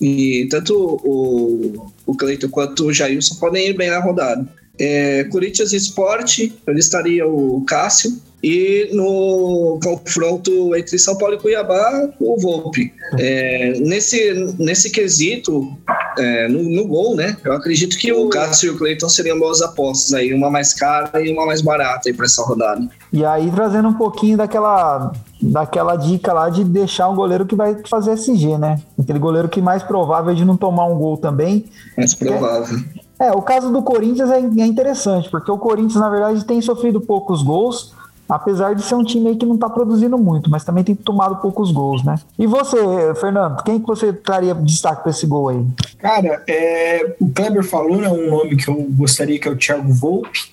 E 0.00 0.46
tanto 0.50 0.74
o, 1.02 1.90
o 2.04 2.14
Cleiton 2.14 2.48
quanto 2.50 2.86
o 2.86 2.92
Jailson 2.92 3.36
podem 3.36 3.68
ir 3.68 3.72
bem 3.72 3.88
na 3.88 4.00
rodada. 4.00 4.46
É, 4.78 5.24
Corinthians 5.24 5.72
Esporte, 5.72 6.54
eu 6.66 6.74
listaria 6.74 7.26
o 7.26 7.64
Cássio, 7.66 8.20
e 8.42 8.90
no 8.92 9.80
confronto 9.82 10.76
entre 10.76 10.96
São 10.98 11.16
Paulo 11.16 11.34
e 11.34 11.38
Cuiabá, 11.38 12.08
o 12.20 12.38
Volpe. 12.40 12.92
É, 13.18 13.72
nesse, 13.80 14.54
nesse 14.58 14.90
quesito, 14.90 15.76
é, 16.18 16.46
no, 16.46 16.62
no, 16.62 16.86
gol, 16.86 17.16
né? 17.16 17.36
Eu 17.44 17.54
acredito 17.54 17.98
que 17.98 18.12
o 18.12 18.28
Cássio 18.28 18.68
e 18.68 18.70
o 18.70 18.78
Cleiton 18.78 19.08
seriam 19.08 19.38
boas 19.38 19.62
apostas 19.62 20.14
aí, 20.14 20.32
uma 20.32 20.48
mais 20.48 20.72
cara 20.74 21.20
e 21.20 21.32
uma 21.32 21.44
mais 21.46 21.60
barata 21.60 22.08
aí 22.08 22.14
para 22.14 22.26
essa 22.26 22.42
rodada. 22.42 22.86
E 23.12 23.24
aí 23.24 23.50
trazendo 23.50 23.88
um 23.88 23.94
pouquinho 23.94 24.36
daquela 24.36 25.12
daquela 25.40 25.96
dica 25.96 26.32
lá 26.32 26.48
de 26.48 26.64
deixar 26.64 27.08
um 27.08 27.16
goleiro 27.16 27.46
que 27.46 27.54
vai 27.54 27.76
fazer 27.88 28.12
SG, 28.12 28.58
né? 28.58 28.80
Aquele 28.98 29.18
goleiro 29.18 29.48
que 29.48 29.60
mais 29.60 29.82
provável 29.82 30.34
de 30.34 30.44
não 30.44 30.56
tomar 30.56 30.86
um 30.86 30.96
gol 30.96 31.16
também. 31.16 31.64
Mais 31.96 32.14
provável. 32.14 32.78
É, 32.78 33.05
é 33.18 33.32
o 33.32 33.42
caso 33.42 33.72
do 33.72 33.82
Corinthians 33.82 34.30
é, 34.30 34.38
é 34.38 34.66
interessante, 34.66 35.30
porque 35.30 35.50
o 35.50 35.58
Corinthians, 35.58 36.00
na 36.00 36.10
verdade, 36.10 36.44
tem 36.44 36.60
sofrido 36.60 37.00
poucos 37.00 37.42
gols, 37.42 37.94
Apesar 38.28 38.74
de 38.74 38.82
ser 38.82 38.96
um 38.96 39.04
time 39.04 39.28
aí 39.28 39.36
que 39.36 39.46
não 39.46 39.54
está 39.54 39.70
produzindo 39.70 40.18
muito, 40.18 40.50
mas 40.50 40.64
também 40.64 40.82
tem 40.82 40.96
tomado 40.96 41.36
poucos 41.36 41.70
gols, 41.70 42.02
né? 42.02 42.16
E 42.36 42.44
você, 42.44 42.76
Fernando, 43.20 43.62
quem 43.62 43.78
que 43.78 43.86
você 43.86 44.12
traria 44.12 44.52
destaque 44.52 45.02
para 45.02 45.10
esse 45.10 45.26
gol 45.26 45.48
aí? 45.48 45.64
Cara, 45.98 46.42
é, 46.48 47.14
o 47.20 47.30
Kleber 47.30 47.62
falou, 47.62 47.98
né, 47.98 48.08
um 48.08 48.28
nome 48.28 48.56
que 48.56 48.68
eu 48.68 48.74
gostaria 48.90 49.38
que 49.38 49.46
é 49.46 49.50
o 49.50 49.56
Thiago 49.56 49.92
Volpe, 49.92 50.50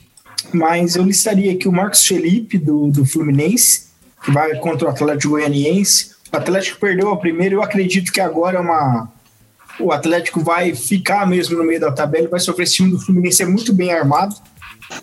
mas 0.53 0.95
eu 0.95 1.03
listaria 1.03 1.51
aqui 1.51 1.67
o 1.67 1.71
Marcos 1.71 2.05
Felipe 2.05 2.59
do, 2.59 2.91
do 2.91 3.05
Fluminense, 3.05 3.87
que 4.23 4.31
vai 4.31 4.55
contra 4.59 4.87
o 4.87 4.91
Atlético 4.91 5.33
Goianiense. 5.33 6.11
O 6.31 6.37
Atlético 6.37 6.79
perdeu 6.79 7.11
a 7.11 7.17
primeira, 7.17 7.55
eu 7.55 7.63
acredito 7.63 8.11
que 8.11 8.21
agora 8.21 8.57
é 8.57 8.61
uma 8.61 9.11
o 9.79 9.91
Atlético 9.91 10.41
vai 10.41 10.75
ficar 10.75 11.27
mesmo 11.27 11.57
no 11.57 11.63
meio 11.63 11.79
da 11.79 11.91
tabela, 11.91 12.27
vai 12.27 12.39
sofrer 12.39 12.63
esse 12.63 12.75
time 12.75 12.91
do 12.91 12.99
Fluminense 12.99 13.41
é 13.41 13.45
muito 13.45 13.73
bem 13.73 13.91
armado. 13.91 14.35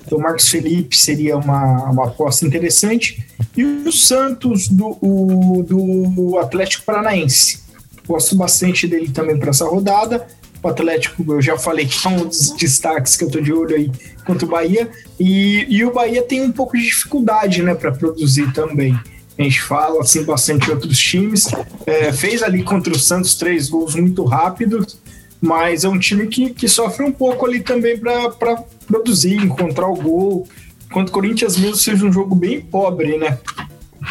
Então, 0.06 0.18
o 0.18 0.20
Marcos 0.20 0.48
Felipe 0.48 0.96
seria 0.96 1.36
uma, 1.36 1.90
uma 1.90 2.06
aposta 2.06 2.46
interessante. 2.46 3.24
E 3.56 3.64
o 3.64 3.90
Santos 3.90 4.68
do, 4.68 4.96
o, 5.00 5.62
do 5.62 6.38
Atlético 6.38 6.84
Paranaense. 6.84 7.60
Gosto 8.06 8.36
bastante 8.36 8.86
dele 8.86 9.10
também 9.10 9.38
para 9.38 9.50
essa 9.50 9.64
rodada. 9.64 10.26
O 10.62 10.68
Atlético, 10.68 11.24
eu 11.32 11.40
já 11.40 11.56
falei 11.56 11.86
que 11.86 12.06
é 12.06 12.10
um 12.10 12.26
dos 12.26 12.50
destaques 12.52 13.16
que 13.16 13.24
eu 13.24 13.28
estou 13.28 13.42
de 13.42 13.52
olho 13.52 13.74
aí 13.74 13.90
contra 14.24 14.46
o 14.46 14.48
Bahia. 14.48 14.90
E, 15.18 15.66
e 15.68 15.84
o 15.84 15.92
Bahia 15.92 16.22
tem 16.22 16.42
um 16.42 16.52
pouco 16.52 16.76
de 16.76 16.84
dificuldade 16.84 17.62
né, 17.62 17.74
para 17.74 17.90
produzir 17.90 18.52
também. 18.52 18.98
A 19.40 19.42
gente 19.42 19.62
fala 19.62 20.02
assim 20.02 20.22
bastante 20.22 20.66
de 20.66 20.70
outros 20.70 20.98
times. 20.98 21.48
É, 21.86 22.12
fez 22.12 22.42
ali 22.42 22.62
contra 22.62 22.92
o 22.92 22.98
Santos 22.98 23.34
três 23.36 23.70
gols 23.70 23.94
muito 23.94 24.22
rápidos, 24.22 24.98
mas 25.40 25.82
é 25.82 25.88
um 25.88 25.98
time 25.98 26.26
que, 26.26 26.50
que 26.50 26.68
sofre 26.68 27.06
um 27.06 27.10
pouco 27.10 27.46
ali 27.46 27.60
também 27.60 27.98
para 27.98 28.62
produzir, 28.86 29.36
encontrar 29.36 29.88
o 29.88 29.94
gol. 29.94 30.46
Enquanto 30.84 31.08
o 31.08 31.12
Corinthians 31.12 31.56
mesmo 31.56 31.76
seja 31.76 32.04
um 32.04 32.12
jogo 32.12 32.34
bem 32.34 32.60
pobre, 32.60 33.16
né? 33.16 33.38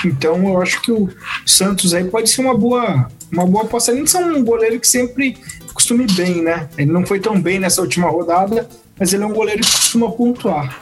Então 0.04 0.50
eu 0.50 0.60
acho 0.64 0.82
que 0.82 0.92
o 0.92 1.08
Santos 1.46 1.94
aí 1.94 2.06
pode 2.06 2.28
ser 2.28 2.42
uma 2.42 2.58
boa, 2.58 3.08
uma 3.32 3.46
boa 3.46 3.66
aposta. 3.66 3.92
Ele 3.92 4.04
é 4.12 4.20
um 4.20 4.44
goleiro 4.44 4.80
que 4.80 4.88
sempre 4.88 5.38
costuma 5.76 6.02
ir 6.02 6.12
bem, 6.14 6.42
né? 6.42 6.68
Ele 6.76 6.92
não 6.92 7.06
foi 7.06 7.20
tão 7.20 7.40
bem 7.40 7.60
nessa 7.60 7.82
última 7.82 8.10
rodada, 8.10 8.68
mas 8.98 9.14
ele 9.14 9.22
é 9.22 9.28
um 9.28 9.34
goleiro 9.34 9.62
que 9.62 9.72
costuma 9.72 10.10
pontuar. 10.10 10.76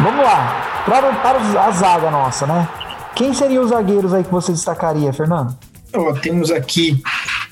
Vamos 0.00 0.24
lá, 0.24 0.75
para, 0.86 1.12
para 1.16 1.64
a 1.64 1.70
zaga 1.72 2.10
nossa, 2.10 2.46
né? 2.46 2.68
Quem 3.14 3.34
seriam 3.34 3.64
os 3.64 3.70
zagueiros 3.70 4.14
aí 4.14 4.22
que 4.22 4.30
você 4.30 4.52
destacaria, 4.52 5.12
Fernando? 5.12 5.56
Ó, 5.92 6.12
temos 6.12 6.50
aqui 6.50 7.02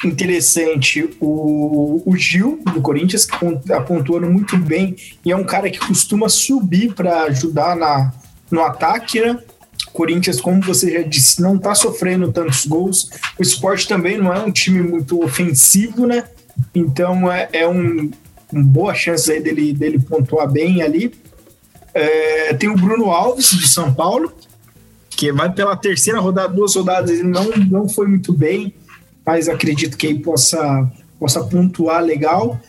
interessante 0.04 1.10
o, 1.20 2.02
o 2.06 2.16
Gil, 2.16 2.60
do 2.72 2.80
Corinthians, 2.80 3.24
que 3.24 3.44
está 3.44 3.80
pontuando 3.80 4.30
muito 4.30 4.56
bem 4.56 4.94
e 5.24 5.32
é 5.32 5.36
um 5.36 5.44
cara 5.44 5.68
que 5.70 5.78
costuma 5.78 6.28
subir 6.28 6.94
para 6.94 7.24
ajudar 7.24 7.74
na, 7.74 8.12
no 8.50 8.62
ataque, 8.62 9.20
né? 9.20 9.38
Corinthians, 9.92 10.40
como 10.40 10.60
você 10.60 10.92
já 10.92 11.02
disse, 11.02 11.40
não 11.40 11.56
está 11.56 11.74
sofrendo 11.74 12.32
tantos 12.32 12.66
gols. 12.66 13.10
O 13.38 13.42
esporte 13.42 13.88
também 13.88 14.18
não 14.18 14.32
é 14.32 14.40
um 14.40 14.50
time 14.50 14.82
muito 14.82 15.22
ofensivo, 15.22 16.06
né? 16.06 16.24
Então 16.74 17.30
é, 17.30 17.48
é 17.52 17.68
um, 17.68 18.10
uma 18.52 18.64
boa 18.64 18.94
chance 18.94 19.30
aí 19.30 19.40
dele, 19.40 19.72
dele 19.72 19.98
pontuar 19.98 20.50
bem 20.50 20.82
ali. 20.82 21.14
É, 21.94 22.52
tem 22.54 22.68
o 22.68 22.76
Bruno 22.76 23.10
Alves, 23.10 23.50
de 23.50 23.68
São 23.68 23.94
Paulo, 23.94 24.32
que 25.10 25.32
vai 25.32 25.50
pela 25.52 25.76
terceira 25.76 26.20
rodada, 26.20 26.52
duas 26.52 26.74
rodadas, 26.74 27.10
ele 27.10 27.22
não, 27.22 27.44
não 27.70 27.88
foi 27.88 28.08
muito 28.08 28.32
bem 28.32 28.74
mas 29.26 29.48
acredito 29.48 29.96
que 29.96 30.06
ele 30.06 30.18
possa 30.18 30.90
possa 31.18 31.42
pontuar 31.42 32.02
legal. 32.02 32.60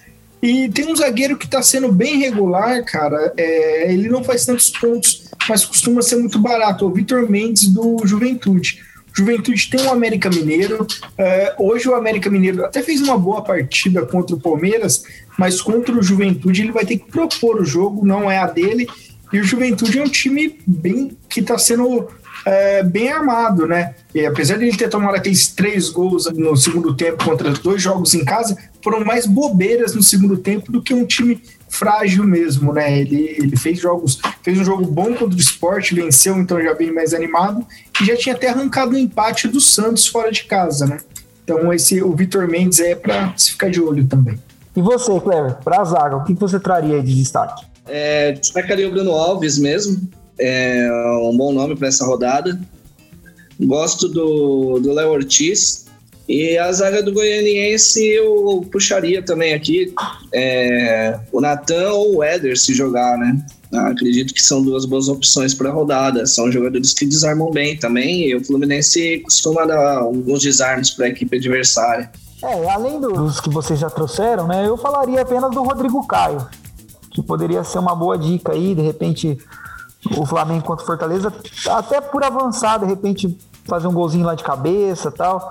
E 0.42 0.70
tem 0.70 0.88
um 0.88 0.96
zagueiro 0.96 1.38
que 1.38 1.46
está 1.46 1.62
sendo 1.62 1.92
bem 1.92 2.20
regular, 2.20 2.84
cara. 2.86 3.34
É, 3.36 3.92
ele 3.92 4.08
não 4.08 4.24
faz 4.24 4.46
tantos 4.46 4.70
pontos, 4.70 5.26
mas 5.50 5.66
costuma 5.66 6.02
ser 6.02 6.18
muito 6.18 6.40
barato. 6.40 6.86
É 6.86 6.88
o 6.88 6.92
Vitor 6.92 7.30
Mendes 7.30 7.68
do 7.68 7.98
Juventude. 8.06 8.82
Juventude 9.18 9.70
tem 9.70 9.82
o 9.82 9.92
América 9.92 10.30
Mineiro. 10.30 10.86
É, 11.18 11.56
hoje 11.58 11.90
o 11.90 11.96
América 11.96 12.30
Mineiro 12.30 12.64
até 12.64 12.84
fez 12.84 13.02
uma 13.02 13.18
boa 13.18 13.42
partida 13.42 14.06
contra 14.06 14.36
o 14.36 14.40
Palmeiras, 14.40 15.04
mas 15.38 15.60
contra 15.60 15.98
o 15.98 16.04
Juventude 16.04 16.62
ele 16.62 16.72
vai 16.72 16.86
ter 16.86 17.00
que 17.00 17.12
propor 17.12 17.60
o 17.60 17.66
jogo, 17.66 18.06
não 18.06 18.30
é 18.30 18.38
a 18.38 18.46
dele. 18.46 18.88
E 19.34 19.40
o 19.40 19.44
Juventude 19.44 20.00
é 20.00 20.04
um 20.04 20.10
time 20.10 20.60
bem 20.66 21.18
que 21.30 21.40
está 21.40 21.58
sendo 21.58 22.08
é, 22.46 22.84
bem 22.84 23.12
armado, 23.12 23.66
né? 23.66 23.96
E 24.14 24.26
apesar 24.26 24.58
de 24.58 24.66
ele 24.66 24.78
ter 24.78 24.88
tomado 24.88 25.16
aqueles 25.16 25.48
três 25.48 25.90
gols 25.90 26.32
no 26.32 26.56
segundo 26.56 26.96
tempo 26.96 27.24
contra 27.24 27.52
dois 27.52 27.82
jogos 27.82 28.14
em 28.14 28.24
casa, 28.24 28.56
foram 28.84 29.04
mais 29.04 29.26
bobeiras 29.26 29.96
no 29.96 30.04
segundo 30.04 30.38
tempo 30.38 30.72
do 30.72 30.82
que 30.82 30.94
um 30.94 31.06
time 31.06 31.42
frágil 31.68 32.24
mesmo, 32.24 32.72
né? 32.72 33.00
Ele, 33.00 33.36
ele 33.38 33.58
fez 33.58 33.80
jogos, 33.80 34.20
fez 34.44 34.60
um 34.60 34.64
jogo 34.64 34.86
bom 34.86 35.14
contra 35.16 35.36
o 35.36 35.40
esporte, 35.40 35.96
venceu, 35.96 36.38
então 36.38 36.62
já 36.62 36.74
vem 36.74 36.94
mais 36.94 37.14
animado, 37.14 37.66
e 38.02 38.06
já 38.06 38.16
tinha 38.16 38.36
até 38.36 38.50
arrancado 38.50 38.92
o 38.92 38.94
um 38.94 38.98
empate 38.98 39.48
do 39.48 39.60
Santos 39.60 40.06
fora 40.08 40.32
de 40.32 40.44
casa, 40.44 40.86
né? 40.86 41.00
Então 41.44 41.74
esse 41.74 42.02
o 42.02 42.16
Vitor 42.16 42.48
Mendes 42.48 42.80
é 42.80 42.96
para 42.96 43.34
se 43.36 43.52
ficar 43.52 43.70
de 43.70 43.82
olho 43.82 44.06
também. 44.06 44.40
E 44.76 44.82
você, 44.82 45.20
Cleber, 45.20 45.56
para 45.64 45.82
a 45.82 45.84
zaga, 45.84 46.18
o 46.18 46.24
que 46.24 46.34
você 46.34 46.60
traria 46.60 47.02
de 47.02 47.16
destaque? 47.16 47.66
É, 47.88 48.32
destacaria 48.34 48.88
o 48.88 48.92
Bruno 48.92 49.12
Alves 49.12 49.58
mesmo, 49.58 50.10
é 50.40 50.90
um 51.22 51.36
bom 51.38 51.54
nome 51.54 51.76
para 51.76 51.88
essa 51.88 52.06
rodada. 52.06 52.60
Gosto 53.60 54.10
do 54.10 54.92
Léo 54.92 55.12
Ortiz. 55.12 55.86
E 56.28 56.58
a 56.58 56.72
zaga 56.72 57.04
do 57.04 57.14
Goianiense 57.14 58.04
eu 58.04 58.68
puxaria 58.72 59.22
também 59.22 59.54
aqui 59.54 59.94
é, 60.34 61.20
o 61.32 61.40
Natan 61.40 61.92
ou 61.92 62.16
o 62.16 62.24
Éder 62.24 62.58
se 62.58 62.74
jogar, 62.74 63.16
né? 63.16 63.46
acredito 63.72 64.34
que 64.34 64.42
são 64.42 64.62
duas 64.62 64.86
boas 64.86 65.08
opções 65.08 65.54
para 65.54 65.70
a 65.70 65.74
rodada. 65.74 66.26
São 66.26 66.52
jogadores 66.52 66.94
que 66.94 67.06
desarmam 67.06 67.52
bem 67.52 67.78
também. 67.78 68.30
E 68.30 68.36
o 68.36 68.44
Fluminense 68.44 69.20
costuma 69.20 69.66
dar 69.66 69.98
alguns 69.98 70.42
desarmes 70.42 70.92
para 70.92 71.06
a 71.06 71.10
equipe 71.10 71.38
adversária. 71.38 72.10
É, 72.44 72.70
além 72.70 73.00
dos 73.00 73.40
que 73.40 73.50
vocês 73.50 73.80
já 73.80 73.90
trouxeram, 73.90 74.48
né? 74.48 74.68
Eu 74.68 74.78
falaria 74.78 75.22
apenas 75.22 75.52
do 75.52 75.64
Rodrigo 75.64 76.06
Caio, 76.08 76.46
que 77.16 77.24
poderia 77.24 77.64
ser 77.64 77.80
uma 77.80 77.96
boa 77.96 78.18
dica 78.18 78.52
aí, 78.52 78.76
de 78.76 78.82
repente 78.82 79.38
o 80.18 80.26
Flamengo 80.26 80.66
contra 80.66 80.84
o 80.84 80.86
Fortaleza, 80.86 81.34
até 81.70 82.02
por 82.02 82.22
avançar, 82.22 82.78
de 82.78 82.86
repente 82.86 83.38
fazer 83.64 83.88
um 83.88 83.94
golzinho 83.94 84.26
lá 84.26 84.36
de 84.36 84.44
cabeça 84.44 85.10
tal. 85.10 85.50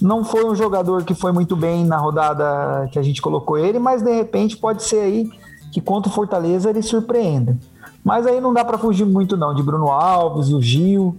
Não 0.00 0.24
foi 0.24 0.44
um 0.44 0.54
jogador 0.54 1.02
que 1.02 1.12
foi 1.12 1.32
muito 1.32 1.56
bem 1.56 1.84
na 1.84 1.96
rodada 1.96 2.88
que 2.92 2.98
a 2.98 3.02
gente 3.02 3.20
colocou 3.20 3.58
ele, 3.58 3.80
mas 3.80 4.02
de 4.02 4.14
repente 4.14 4.56
pode 4.56 4.84
ser 4.84 5.00
aí 5.00 5.28
que 5.72 5.80
contra 5.80 6.08
o 6.08 6.14
Fortaleza 6.14 6.70
ele 6.70 6.80
surpreenda. 6.80 7.58
Mas 8.04 8.24
aí 8.24 8.40
não 8.40 8.54
dá 8.54 8.64
para 8.64 8.78
fugir 8.78 9.04
muito 9.04 9.36
não, 9.36 9.52
de 9.52 9.64
Bruno 9.64 9.88
Alves, 9.88 10.50
o 10.50 10.62
Gil 10.62 11.18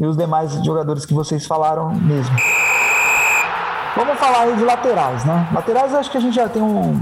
e 0.00 0.06
os 0.06 0.16
demais 0.16 0.52
jogadores 0.64 1.04
que 1.04 1.12
vocês 1.12 1.44
falaram 1.44 1.92
mesmo. 1.96 2.34
Vamos 3.94 4.18
falar 4.18 4.44
aí 4.44 4.56
de 4.56 4.64
laterais, 4.64 5.24
né? 5.24 5.50
Laterais 5.52 5.94
acho 5.94 6.10
que 6.10 6.16
a 6.16 6.20
gente 6.20 6.34
já 6.34 6.48
tem 6.48 6.62
um, 6.62 6.98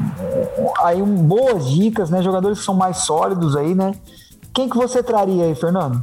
aí 0.83 1.01
um, 1.01 1.15
boas 1.15 1.71
dicas, 1.71 2.11
né? 2.11 2.21
Jogadores 2.21 2.59
que 2.59 2.65
são 2.65 2.75
mais 2.75 2.99
sólidos 2.99 3.57
aí, 3.57 3.75
né? 3.75 3.95
Quem 4.53 4.69
que 4.69 4.77
você 4.77 5.01
traria 5.03 5.45
aí, 5.45 5.55
Fernando? 5.55 6.03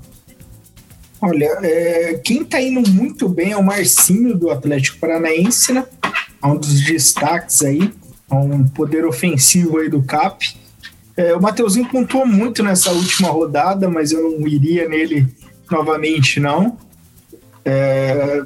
Olha, 1.22 1.46
é, 1.62 2.22
quem 2.24 2.46
tá 2.46 2.62
indo 2.62 2.90
muito 2.90 3.28
bem 3.28 3.52
é 3.52 3.58
o 3.58 3.64
Marcinho 3.64 4.38
do 4.38 4.50
Atlético 4.50 5.00
Paranaense, 5.00 5.74
né? 5.74 5.86
É 6.42 6.48
um 6.48 6.56
dos 6.56 6.82
destaques 6.86 7.64
aí, 7.64 7.92
é 8.32 8.36
um 8.36 8.66
poder 8.66 9.06
ofensivo 9.06 9.80
aí 9.80 9.90
do 9.90 10.02
CAP. 10.04 10.56
É, 11.18 11.36
o 11.36 11.42
Mateuzinho 11.42 11.90
pontuou 11.90 12.26
muito 12.26 12.64
nessa 12.64 12.92
última 12.92 13.30
rodada, 13.30 13.90
mas 13.90 14.12
eu 14.12 14.22
não 14.22 14.48
iria 14.48 14.88
nele 14.88 15.28
novamente, 15.70 16.40
não. 16.40 16.78
É, 17.66 18.46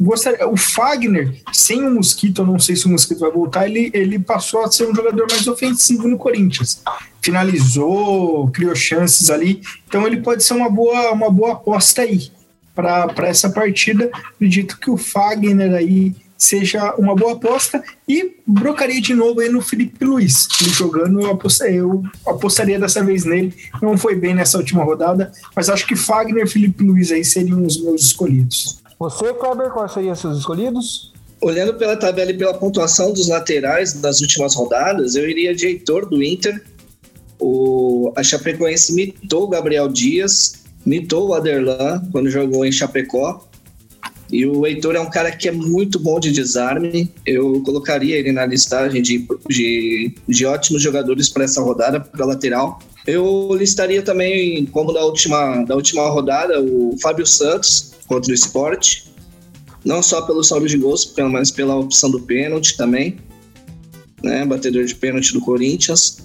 gostaria, 0.00 0.48
o 0.48 0.56
Fagner, 0.56 1.40
sem 1.52 1.82
o 1.84 1.90
Mosquito, 1.90 2.42
eu 2.42 2.46
não 2.46 2.58
sei 2.58 2.76
se 2.76 2.86
o 2.86 2.90
Mosquito 2.90 3.20
vai 3.20 3.30
voltar, 3.30 3.68
ele, 3.68 3.90
ele 3.94 4.18
passou 4.18 4.62
a 4.62 4.70
ser 4.70 4.86
um 4.86 4.94
jogador 4.94 5.26
mais 5.30 5.46
ofensivo 5.46 6.06
no 6.06 6.18
Corinthians. 6.18 6.82
Finalizou, 7.22 8.50
criou 8.50 8.74
chances 8.74 9.30
ali, 9.30 9.60
então 9.88 10.06
ele 10.06 10.18
pode 10.18 10.44
ser 10.44 10.54
uma 10.54 10.70
boa, 10.70 11.12
uma 11.12 11.30
boa 11.30 11.54
aposta 11.54 12.02
aí 12.02 12.30
para 12.74 13.28
essa 13.28 13.48
partida. 13.50 14.10
Acredito 14.34 14.78
que 14.78 14.90
o 14.90 14.96
Fagner 14.96 15.72
aí 15.74 16.14
seja 16.36 16.94
uma 16.96 17.14
boa 17.14 17.32
aposta 17.32 17.82
e 18.06 18.36
brocaria 18.46 19.00
de 19.00 19.14
novo 19.14 19.40
aí 19.40 19.48
no 19.48 19.62
Felipe 19.62 20.04
Luiz. 20.04 20.46
Ele 20.60 20.70
jogando, 20.70 21.20
eu 21.20 21.30
apostaria, 21.30 21.78
eu 21.78 22.02
apostaria 22.26 22.78
dessa 22.78 23.02
vez 23.02 23.24
nele. 23.24 23.54
Não 23.80 23.96
foi 23.96 24.14
bem 24.14 24.34
nessa 24.34 24.58
última 24.58 24.84
rodada, 24.84 25.32
mas 25.54 25.70
acho 25.70 25.86
que 25.86 25.96
Fagner 25.96 26.44
e 26.44 26.48
Felipe 26.48 26.84
Luiz 26.84 27.10
aí 27.10 27.24
seriam 27.24 27.64
os 27.64 27.82
meus 27.82 28.02
escolhidos. 28.02 28.84
Você, 28.98 29.34
Kleber, 29.34 29.70
quais 29.70 29.92
seriam 29.92 30.14
seus 30.14 30.38
escolhidos? 30.38 31.12
Olhando 31.40 31.74
pela 31.74 31.96
tabela 31.96 32.30
e 32.30 32.38
pela 32.38 32.54
pontuação 32.54 33.12
dos 33.12 33.28
laterais 33.28 33.92
das 33.92 34.20
últimas 34.20 34.54
rodadas, 34.54 35.14
eu 35.14 35.28
iria 35.28 35.54
de 35.54 35.66
Heitor 35.66 36.08
do 36.08 36.22
Inter. 36.22 36.64
O, 37.38 38.10
a 38.16 38.22
Chapecoense 38.22 38.94
mitou 38.94 39.44
o 39.44 39.48
Gabriel 39.48 39.88
Dias, 39.88 40.64
mitou 40.84 41.28
o 41.28 41.34
Aderlan 41.34 42.02
quando 42.10 42.30
jogou 42.30 42.64
em 42.64 42.72
Chapecó. 42.72 43.46
E 44.32 44.44
o 44.46 44.66
Heitor 44.66 44.96
é 44.96 45.00
um 45.00 45.10
cara 45.10 45.30
que 45.30 45.46
é 45.46 45.52
muito 45.52 46.00
bom 46.00 46.18
de 46.18 46.32
desarme. 46.32 47.12
Eu 47.24 47.62
colocaria 47.62 48.16
ele 48.16 48.32
na 48.32 48.46
listagem 48.46 49.02
de, 49.02 49.28
de, 49.46 50.14
de 50.26 50.46
ótimos 50.46 50.82
jogadores 50.82 51.28
para 51.28 51.44
essa 51.44 51.60
rodada, 51.60 52.00
para 52.00 52.24
lateral. 52.24 52.80
Eu 53.06 53.54
listaria 53.54 54.02
também, 54.02 54.66
como 54.66 54.92
da 54.92 55.04
última, 55.04 55.62
da 55.64 55.76
última 55.76 56.08
rodada, 56.08 56.60
o 56.60 56.96
Fábio 57.00 57.24
Santos, 57.24 57.92
contra 58.06 58.30
o 58.30 58.34
esporte. 58.34 59.12
Não 59.84 60.02
só 60.02 60.22
pelo 60.22 60.42
saldo 60.42 60.66
de 60.66 60.76
gols, 60.76 61.12
mas 61.30 61.50
pela 61.50 61.76
opção 61.76 62.10
do 62.10 62.20
pênalti 62.20 62.76
também. 62.76 63.16
Né, 64.22 64.44
batedor 64.44 64.84
de 64.84 64.94
pênalti 64.94 65.32
do 65.32 65.40
Corinthians. 65.40 66.18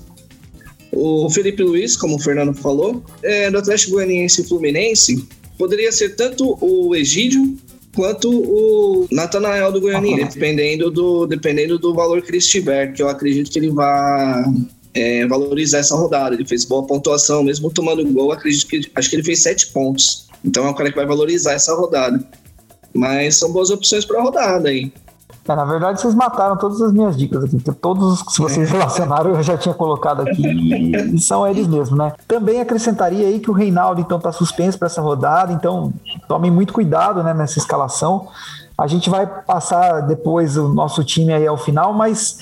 O 0.92 1.30
Felipe 1.30 1.62
Luiz, 1.62 1.96
como 1.96 2.16
o 2.16 2.20
Fernando 2.20 2.54
falou, 2.54 3.04
é, 3.24 3.50
do 3.52 3.58
Atlético 3.58 3.94
Goianiense 3.94 4.42
e 4.42 4.48
Fluminense, 4.48 5.26
poderia 5.58 5.92
ser 5.92 6.16
tanto 6.16 6.58
o 6.60 6.96
Egídio 6.96 7.58
quanto 7.96 8.30
o 8.30 9.08
Natanael 9.12 9.72
do 9.72 9.82
Goiânia, 9.82 10.26
dependendo 10.26 10.90
do, 10.90 11.26
dependendo 11.26 11.78
do 11.78 11.94
valor 11.94 12.22
que 12.22 12.30
ele 12.30 12.38
estiver, 12.38 12.94
que 12.94 13.02
eu 13.02 13.10
acredito 13.10 13.52
que 13.52 13.60
ele 13.60 13.70
vai 13.70 14.44
é, 14.94 15.26
valorizar 15.28 15.80
essa 15.80 15.96
rodada. 15.96 16.36
Ele 16.36 16.46
fez 16.46 16.66
boa 16.66 16.86
pontuação, 16.86 17.44
mesmo 17.44 17.72
tomando 17.72 18.06
gol, 18.12 18.32
acredito 18.32 18.68
que 18.68 18.92
acho 18.96 19.10
que 19.10 19.16
ele 19.16 19.24
fez 19.24 19.40
sete 19.40 19.68
pontos. 19.68 20.28
Então 20.44 20.66
é 20.66 20.70
um 20.70 20.74
cara 20.74 20.90
que 20.90 20.96
vai 20.96 21.06
valorizar 21.06 21.54
essa 21.54 21.76
rodada. 21.76 22.20
Mas 22.94 23.38
são 23.38 23.52
boas 23.52 23.70
opções 23.70 24.06
para 24.06 24.20
a 24.20 24.24
rodada 24.24 24.70
aí. 24.70 24.92
É, 25.48 25.56
na 25.56 25.66
verdade, 25.66 26.00
vocês 26.00 26.14
mataram 26.14 26.56
todas 26.56 26.82
as 26.82 26.94
minhas 26.94 27.18
dicas 27.18 27.44
aqui, 27.44 27.58
porque 27.58 27.80
todos 27.80 28.14
os 28.14 28.22
que 28.22 28.42
vocês 28.42 28.70
relacionaram 28.72 29.32
eu 29.32 29.44
já 29.44 29.58
tinha 29.58 29.74
colocado 29.74 30.22
aqui 30.22 30.44
e, 30.46 31.20
são 31.20 31.46
eles 31.48 31.68
mesmos, 31.68 31.98
né? 31.98 32.14
Também 32.28 32.62
acrescentaria 32.62 33.28
aí 33.28 33.40
que 33.40 33.50
o 33.50 33.54
Reinaldo 33.54 34.00
então 34.00 34.18
está 34.18 34.32
suspenso 34.32 34.78
para 34.78 34.86
essa 34.86 35.02
rodada, 35.02 35.52
então 35.52 35.94
tomem 36.28 36.52
muito 36.52 36.74
cuidado 36.74 37.24
né, 37.24 37.34
nessa 37.34 37.60
escalação. 37.60 38.28
A 38.78 38.88
gente 38.88 39.10
vai 39.10 39.28
passar 39.28 40.02
depois 40.02 40.58
o 40.58 40.70
nosso 40.70 41.04
time 41.04 41.34
aí 41.34 41.46
ao 41.46 41.58
final, 41.58 41.94
mas 41.94 42.38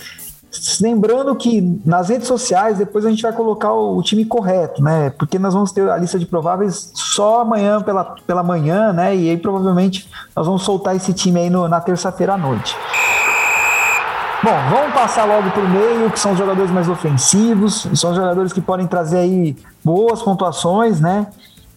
Lembrando 0.82 1.36
que 1.36 1.62
nas 1.86 2.10
redes 2.10 2.28
sociais 2.28 2.80
depois 2.80 3.06
a 3.06 3.10
gente 3.10 3.22
vai 3.22 3.32
colocar 3.32 3.72
o, 3.72 4.02
time 4.02 4.26
correto, 4.26 4.82
né? 4.82 5.12
Porque 5.12 5.38
nós 5.38 5.54
vamos 5.54 5.72
ter 5.72 5.88
a 5.90 5.98
lista 5.98 6.18
de 6.18 6.26
prováveis 6.26 6.92
só 6.96 7.42
amanhã 7.42 7.82
pela, 7.82 8.04
pela 8.26 8.42
manhã, 8.42 8.92
né? 8.92 9.16
E 9.16 9.30
aí 9.30 9.38
provavelmente 9.38 10.10
nós 10.36 10.48
vamos 10.48 10.64
soltar 10.64 10.96
esse 10.96 11.14
time 11.14 11.40
aí 11.40 11.50
no, 11.50 11.68
na 11.68 11.80
terça-feira 11.80 12.34
à 12.34 12.38
noite. 12.38 12.76
Bom, 14.42 14.58
vamos 14.70 14.94
passar 14.94 15.26
logo 15.26 15.52
para 15.52 15.62
o 15.62 15.70
meio, 15.70 16.10
que 16.10 16.20
são 16.20 16.32
os 16.32 16.38
jogadores 16.38 16.72
mais 16.72 16.88
ofensivos, 16.88 17.88
são 17.94 18.16
jogadores 18.16 18.54
que 18.54 18.62
podem 18.62 18.88
trazer 18.88 19.18
aí 19.18 19.56
boas 19.84 20.22
pontuações, 20.22 21.00
né? 21.02 21.28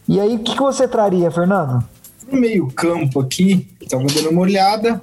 E 0.08 0.20
aí, 0.20 0.36
o 0.36 0.38
que, 0.38 0.52
que 0.52 0.62
você 0.62 0.86
traria, 0.86 1.30
Fernando? 1.30 1.84
No 2.30 2.40
meio 2.40 2.68
campo 2.68 3.20
aqui, 3.20 3.68
estava 3.80 4.04
dando 4.04 4.30
uma 4.30 4.42
olhada, 4.42 5.02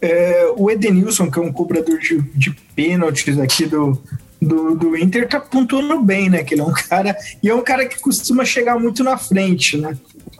é, 0.00 0.52
o 0.56 0.70
Edenilson, 0.70 1.30
que 1.30 1.38
é 1.38 1.42
um 1.42 1.52
cobrador 1.52 1.98
de, 1.98 2.20
de 2.34 2.50
pênaltis 2.74 3.38
aqui 3.38 3.66
do, 3.66 4.00
do, 4.40 4.74
do 4.74 4.96
Inter, 4.96 5.28
tá 5.28 5.38
pontuando 5.38 6.00
bem, 6.02 6.30
né? 6.30 6.42
Que 6.42 6.54
ele 6.54 6.62
é 6.62 6.64
um 6.64 6.72
cara. 6.88 7.16
E 7.42 7.48
é 7.48 7.54
um 7.54 7.62
cara 7.62 7.86
que 7.86 8.00
costuma 8.00 8.44
chegar 8.44 8.78
muito 8.78 9.04
na 9.04 9.16
frente, 9.16 9.76
né? 9.76 9.96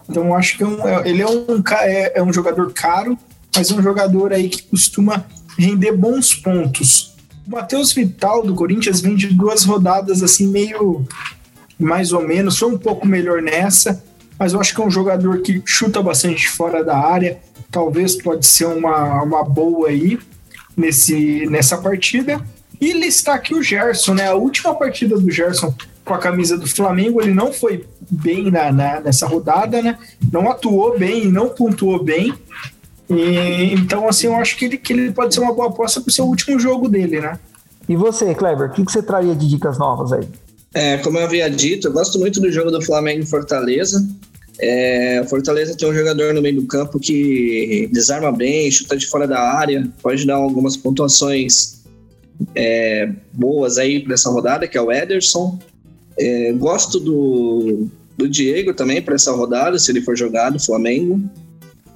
Então 0.08 0.34
acho 0.34 0.56
que 0.56 0.62
é 0.62 0.66
um, 0.66 0.88
é, 0.88 1.08
ele 1.08 1.22
é 1.22 1.26
um, 1.26 1.62
é, 1.82 2.18
é 2.18 2.22
um 2.22 2.32
jogador 2.32 2.72
caro, 2.72 3.16
mas 3.54 3.70
é 3.70 3.74
um 3.74 3.82
jogador 3.82 4.32
aí 4.32 4.48
que 4.48 4.62
costuma 4.62 5.24
render 5.58 5.92
bons 5.92 6.34
pontos. 6.34 7.14
O 7.46 7.50
Matheus 7.50 7.92
Vital 7.92 8.42
do 8.42 8.54
Corinthians 8.54 9.00
vem 9.00 9.14
de 9.14 9.28
duas 9.28 9.64
rodadas 9.64 10.22
assim, 10.22 10.46
meio 10.48 11.06
mais 11.78 12.12
ou 12.12 12.26
menos, 12.26 12.58
foi 12.58 12.68
um 12.68 12.78
pouco 12.78 13.06
melhor 13.06 13.40
nessa, 13.40 14.04
mas 14.40 14.54
eu 14.54 14.60
acho 14.60 14.74
que 14.74 14.80
é 14.80 14.84
um 14.84 14.90
jogador 14.90 15.42
que 15.42 15.62
chuta 15.66 16.02
bastante 16.02 16.48
fora 16.48 16.82
da 16.82 16.96
área, 16.98 17.38
talvez 17.70 18.20
pode 18.20 18.46
ser 18.46 18.64
uma, 18.64 19.22
uma 19.22 19.44
boa 19.44 19.90
aí. 19.90 20.18
nesse, 20.74 21.46
nessa 21.50 21.76
partida. 21.76 22.40
E 22.80 22.94
listar 22.94 23.34
aqui 23.34 23.54
o 23.54 23.62
Gerson, 23.62 24.14
né? 24.14 24.28
A 24.28 24.34
última 24.34 24.74
partida 24.74 25.18
do 25.18 25.30
Gerson 25.30 25.74
com 26.02 26.14
a 26.14 26.18
camisa 26.18 26.56
do 26.56 26.66
Flamengo, 26.66 27.20
ele 27.20 27.34
não 27.34 27.52
foi 27.52 27.84
bem 28.10 28.50
na, 28.50 28.72
na 28.72 29.00
nessa 29.00 29.26
rodada, 29.26 29.82
né? 29.82 29.98
Não 30.32 30.50
atuou 30.50 30.98
bem, 30.98 31.30
não 31.30 31.50
pontuou 31.50 32.02
bem. 32.02 32.32
E, 33.10 33.74
então, 33.74 34.08
assim, 34.08 34.28
eu 34.28 34.36
acho 34.36 34.56
que 34.56 34.64
ele, 34.64 34.78
que 34.78 34.92
ele 34.94 35.12
pode 35.12 35.34
ser 35.34 35.40
uma 35.40 35.52
boa 35.52 35.68
aposta 35.68 36.00
para 36.00 36.08
o 36.08 36.12
seu 36.12 36.24
último 36.24 36.58
jogo 36.58 36.88
dele, 36.88 37.20
né? 37.20 37.38
E 37.86 37.94
você, 37.94 38.34
Kleber, 38.34 38.70
o 38.70 38.72
que, 38.72 38.84
que 38.84 38.90
você 38.90 39.02
traria 39.02 39.34
de 39.34 39.46
dicas 39.46 39.78
novas 39.78 40.12
aí? 40.12 40.26
É, 40.72 40.98
como 40.98 41.18
eu 41.18 41.24
havia 41.24 41.50
dito, 41.50 41.88
eu 41.88 41.92
gosto 41.92 42.18
muito 42.18 42.40
do 42.40 42.50
jogo 42.50 42.70
do 42.70 42.80
Flamengo 42.80 43.20
em 43.20 43.26
Fortaleza. 43.26 44.06
É, 44.62 45.24
Fortaleza 45.28 45.74
tem 45.74 45.88
um 45.88 45.94
jogador 45.94 46.34
no 46.34 46.42
meio 46.42 46.56
do 46.56 46.66
campo 46.66 47.00
que 47.00 47.88
desarma 47.92 48.30
bem, 48.30 48.70
chuta 48.70 48.96
de 48.96 49.06
fora 49.06 49.26
da 49.26 49.40
área, 49.40 49.88
pode 50.02 50.26
dar 50.26 50.34
algumas 50.34 50.76
pontuações 50.76 51.80
é, 52.54 53.10
boas 53.32 53.78
aí 53.78 54.00
para 54.00 54.14
essa 54.14 54.30
rodada, 54.30 54.68
que 54.68 54.76
é 54.76 54.82
o 54.82 54.92
Ederson. 54.92 55.58
É, 56.18 56.52
gosto 56.52 57.00
do, 57.00 57.88
do 58.18 58.28
Diego 58.28 58.74
também 58.74 59.00
para 59.00 59.14
essa 59.14 59.32
rodada, 59.32 59.78
se 59.78 59.90
ele 59.90 60.02
for 60.02 60.16
jogado, 60.16 60.62
Flamengo. 60.62 61.20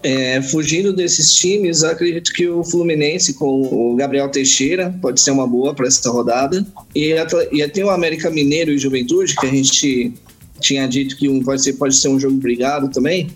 É, 0.02 0.42
fugindo 0.42 0.92
desses 0.92 1.35
times, 1.35 1.83
acredito 1.83 2.30
que 2.33 2.47
o 2.47 2.62
Fluminense 2.62 3.33
com 3.35 3.62
o 3.62 3.97
Gabriel 3.97 4.28
Teixeira 4.28 4.94
pode 5.00 5.18
ser 5.18 5.30
uma 5.30 5.47
boa 5.47 5.75
para 5.75 5.87
essa 5.87 6.11
rodada. 6.11 6.64
E, 6.94 7.14
e 7.52 7.68
tem 7.68 7.85
o 7.85 7.90
América 7.90 8.30
Mineiro 8.30 8.71
e 8.71 8.78
Juventude, 8.78 9.35
que 9.35 9.47
a 9.47 9.50
gente 9.50 10.12
tinha 10.64 10.88
dito 10.88 11.16
que 11.16 11.28
um, 11.28 11.42
pode, 11.42 11.62
ser, 11.62 11.75
pode 11.75 11.94
ser 11.94 12.09
um 12.09 12.18
jogo 12.18 12.37
brigado 12.37 12.88
também. 12.88 13.30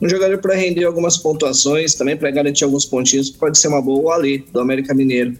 Um 0.00 0.08
jogador 0.08 0.38
para 0.38 0.54
render 0.54 0.84
algumas 0.84 1.16
pontuações, 1.16 1.94
também 1.94 2.16
para 2.16 2.30
garantir 2.30 2.64
alguns 2.64 2.84
pontinhos, 2.84 3.30
pode 3.30 3.58
ser 3.58 3.68
uma 3.68 3.82
boa. 3.82 4.18
O 4.18 4.52
do 4.52 4.60
América 4.60 4.94
Mineiro. 4.94 5.36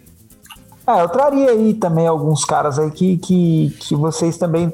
Ah, 0.87 1.01
eu 1.01 1.09
traria 1.09 1.51
aí 1.51 1.75
também 1.75 2.07
alguns 2.07 2.45
caras 2.45 2.79
aí 2.79 2.91
que, 2.91 3.19
que, 3.19 3.77
que 3.79 3.95
vocês 3.95 4.39
também 4.39 4.73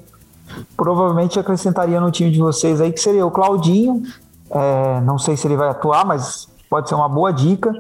provavelmente 0.77 1.39
acrescentariam 1.39 2.01
no 2.01 2.11
time 2.11 2.31
de 2.31 2.39
vocês 2.39 2.81
aí, 2.81 2.93
que 2.93 3.01
seria 3.01 3.27
o 3.27 3.31
Claudinho, 3.31 4.03
é, 4.51 5.01
não 5.01 5.19
sei 5.19 5.37
se 5.37 5.47
ele 5.47 5.57
vai 5.57 5.69
atuar, 5.69 6.07
mas 6.07 6.49
pode 6.71 6.89
ser 6.89 6.95
uma 6.95 7.09
boa 7.09 7.33
dica. 7.33 7.73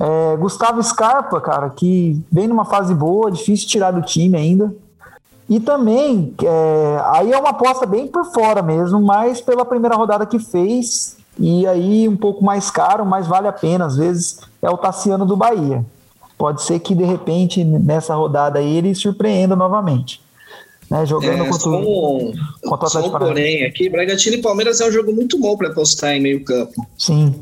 É, 0.00 0.36
Gustavo 0.36 0.82
Scarpa, 0.82 1.40
cara, 1.40 1.70
que 1.70 2.20
vem 2.30 2.48
numa 2.48 2.64
fase 2.64 2.92
boa, 2.94 3.30
difícil 3.30 3.68
tirar 3.68 3.92
do 3.92 4.02
time 4.02 4.36
ainda. 4.36 4.74
E 5.48 5.60
também, 5.60 6.34
é, 6.42 7.02
aí 7.06 7.32
é 7.32 7.38
uma 7.38 7.50
aposta 7.50 7.84
bem 7.84 8.06
por 8.06 8.24
fora 8.32 8.62
mesmo, 8.62 9.00
mas 9.00 9.40
pela 9.40 9.64
primeira 9.64 9.96
rodada 9.96 10.24
que 10.24 10.38
fez, 10.38 11.16
e 11.38 11.66
aí 11.66 12.08
um 12.08 12.16
pouco 12.16 12.44
mais 12.44 12.70
caro, 12.70 13.04
mas 13.04 13.26
vale 13.26 13.48
a 13.48 13.52
pena, 13.52 13.86
às 13.86 13.96
vezes, 13.96 14.40
é 14.62 14.70
o 14.70 14.78
Tassiano 14.78 15.26
do 15.26 15.36
Bahia. 15.36 15.84
Pode 16.38 16.62
ser 16.62 16.78
que 16.78 16.94
de 16.94 17.04
repente 17.04 17.62
nessa 17.62 18.14
rodada 18.14 18.58
aí 18.58 18.76
ele 18.76 18.94
surpreenda 18.94 19.54
novamente 19.54 20.22
né? 20.92 21.06
Jogando 21.06 21.44
é, 21.44 21.48
contra, 21.48 21.70
um, 21.70 22.32
contra 22.62 22.84
o 22.84 22.88
Atlético 22.88 23.18
Porém, 23.18 23.64
aqui, 23.64 23.88
Bragantino 23.88 24.36
e 24.36 24.42
Palmeiras 24.42 24.80
é 24.82 24.86
um 24.86 24.92
jogo 24.92 25.10
muito 25.10 25.38
bom 25.38 25.56
para 25.56 25.68
apostar 25.68 26.12
em 26.14 26.20
meio 26.20 26.44
campo. 26.44 26.86
Sim. 26.98 27.34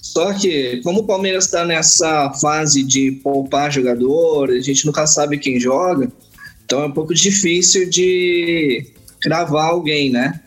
Só 0.00 0.32
que, 0.32 0.80
como 0.82 1.00
o 1.00 1.04
Palmeiras 1.04 1.44
está 1.44 1.64
nessa 1.66 2.32
fase 2.40 2.82
de 2.82 3.12
poupar 3.22 3.70
jogador, 3.70 4.50
a 4.50 4.60
gente 4.60 4.86
nunca 4.86 5.06
sabe 5.06 5.38
quem 5.38 5.60
joga, 5.60 6.10
então 6.64 6.82
é 6.82 6.86
um 6.86 6.92
pouco 6.92 7.14
difícil 7.14 7.88
de 7.88 8.92
cravar 9.20 9.70
alguém, 9.70 10.10
né? 10.10 10.40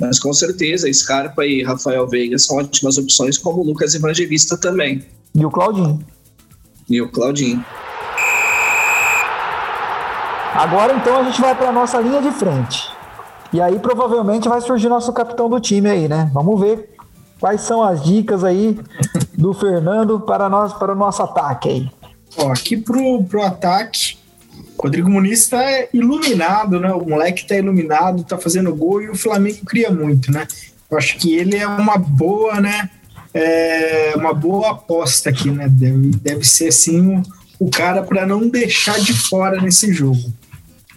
Mas 0.00 0.18
com 0.20 0.32
certeza, 0.32 0.92
Scarpa 0.92 1.44
e 1.44 1.62
Rafael 1.62 2.06
Veiga 2.06 2.38
são 2.38 2.58
ótimas 2.58 2.98
opções, 2.98 3.36
como 3.36 3.60
o 3.60 3.64
Lucas 3.64 3.94
Evangelista 3.94 4.56
também. 4.56 5.04
E 5.34 5.44
o 5.44 5.50
Claudinho. 5.50 6.04
E 6.88 7.02
o 7.02 7.10
Claudinho. 7.10 7.64
Agora 10.54 10.94
então 10.94 11.18
a 11.18 11.24
gente 11.24 11.40
vai 11.40 11.54
para 11.54 11.72
nossa 11.72 12.00
linha 12.00 12.20
de 12.22 12.30
frente. 12.32 12.90
E 13.52 13.60
aí 13.60 13.78
provavelmente 13.78 14.48
vai 14.48 14.60
surgir 14.60 14.88
nosso 14.88 15.12
capitão 15.12 15.48
do 15.48 15.60
time 15.60 15.88
aí, 15.88 16.08
né? 16.08 16.30
Vamos 16.34 16.60
ver 16.60 16.90
quais 17.40 17.62
são 17.62 17.82
as 17.82 18.02
dicas 18.02 18.44
aí 18.44 18.78
do 19.36 19.54
Fernando 19.54 20.20
para 20.20 20.48
nós 20.48 20.72
para 20.72 20.92
o 20.92 20.96
nosso 20.96 21.22
ataque 21.22 21.68
aí. 21.68 21.90
Ó, 22.36 22.52
aqui 22.52 22.76
pro, 22.76 23.24
pro 23.24 23.42
ataque, 23.42 24.17
Rodrigo 24.80 25.10
Muniz 25.10 25.40
está 25.40 25.62
iluminado, 25.92 26.78
né? 26.78 26.92
O 26.92 27.04
moleque 27.04 27.42
está 27.42 27.56
iluminado, 27.56 28.22
está 28.22 28.38
fazendo 28.38 28.74
gol 28.74 29.02
e 29.02 29.10
o 29.10 29.16
Flamengo 29.16 29.64
cria 29.66 29.90
muito, 29.90 30.30
né? 30.30 30.46
Eu 30.90 30.96
acho 30.96 31.18
que 31.18 31.34
ele 31.34 31.56
é 31.56 31.66
uma 31.66 31.98
boa, 31.98 32.60
né? 32.60 32.88
É 33.34 34.14
uma 34.16 34.32
boa 34.32 34.70
aposta 34.70 35.30
aqui, 35.30 35.50
né? 35.50 35.68
Deve, 35.68 36.10
deve 36.16 36.44
ser 36.44 36.68
assim 36.68 37.16
o, 37.16 37.22
o 37.66 37.70
cara 37.70 38.02
para 38.02 38.24
não 38.24 38.48
deixar 38.48 38.98
de 39.00 39.12
fora 39.12 39.60
nesse 39.60 39.92
jogo. 39.92 40.32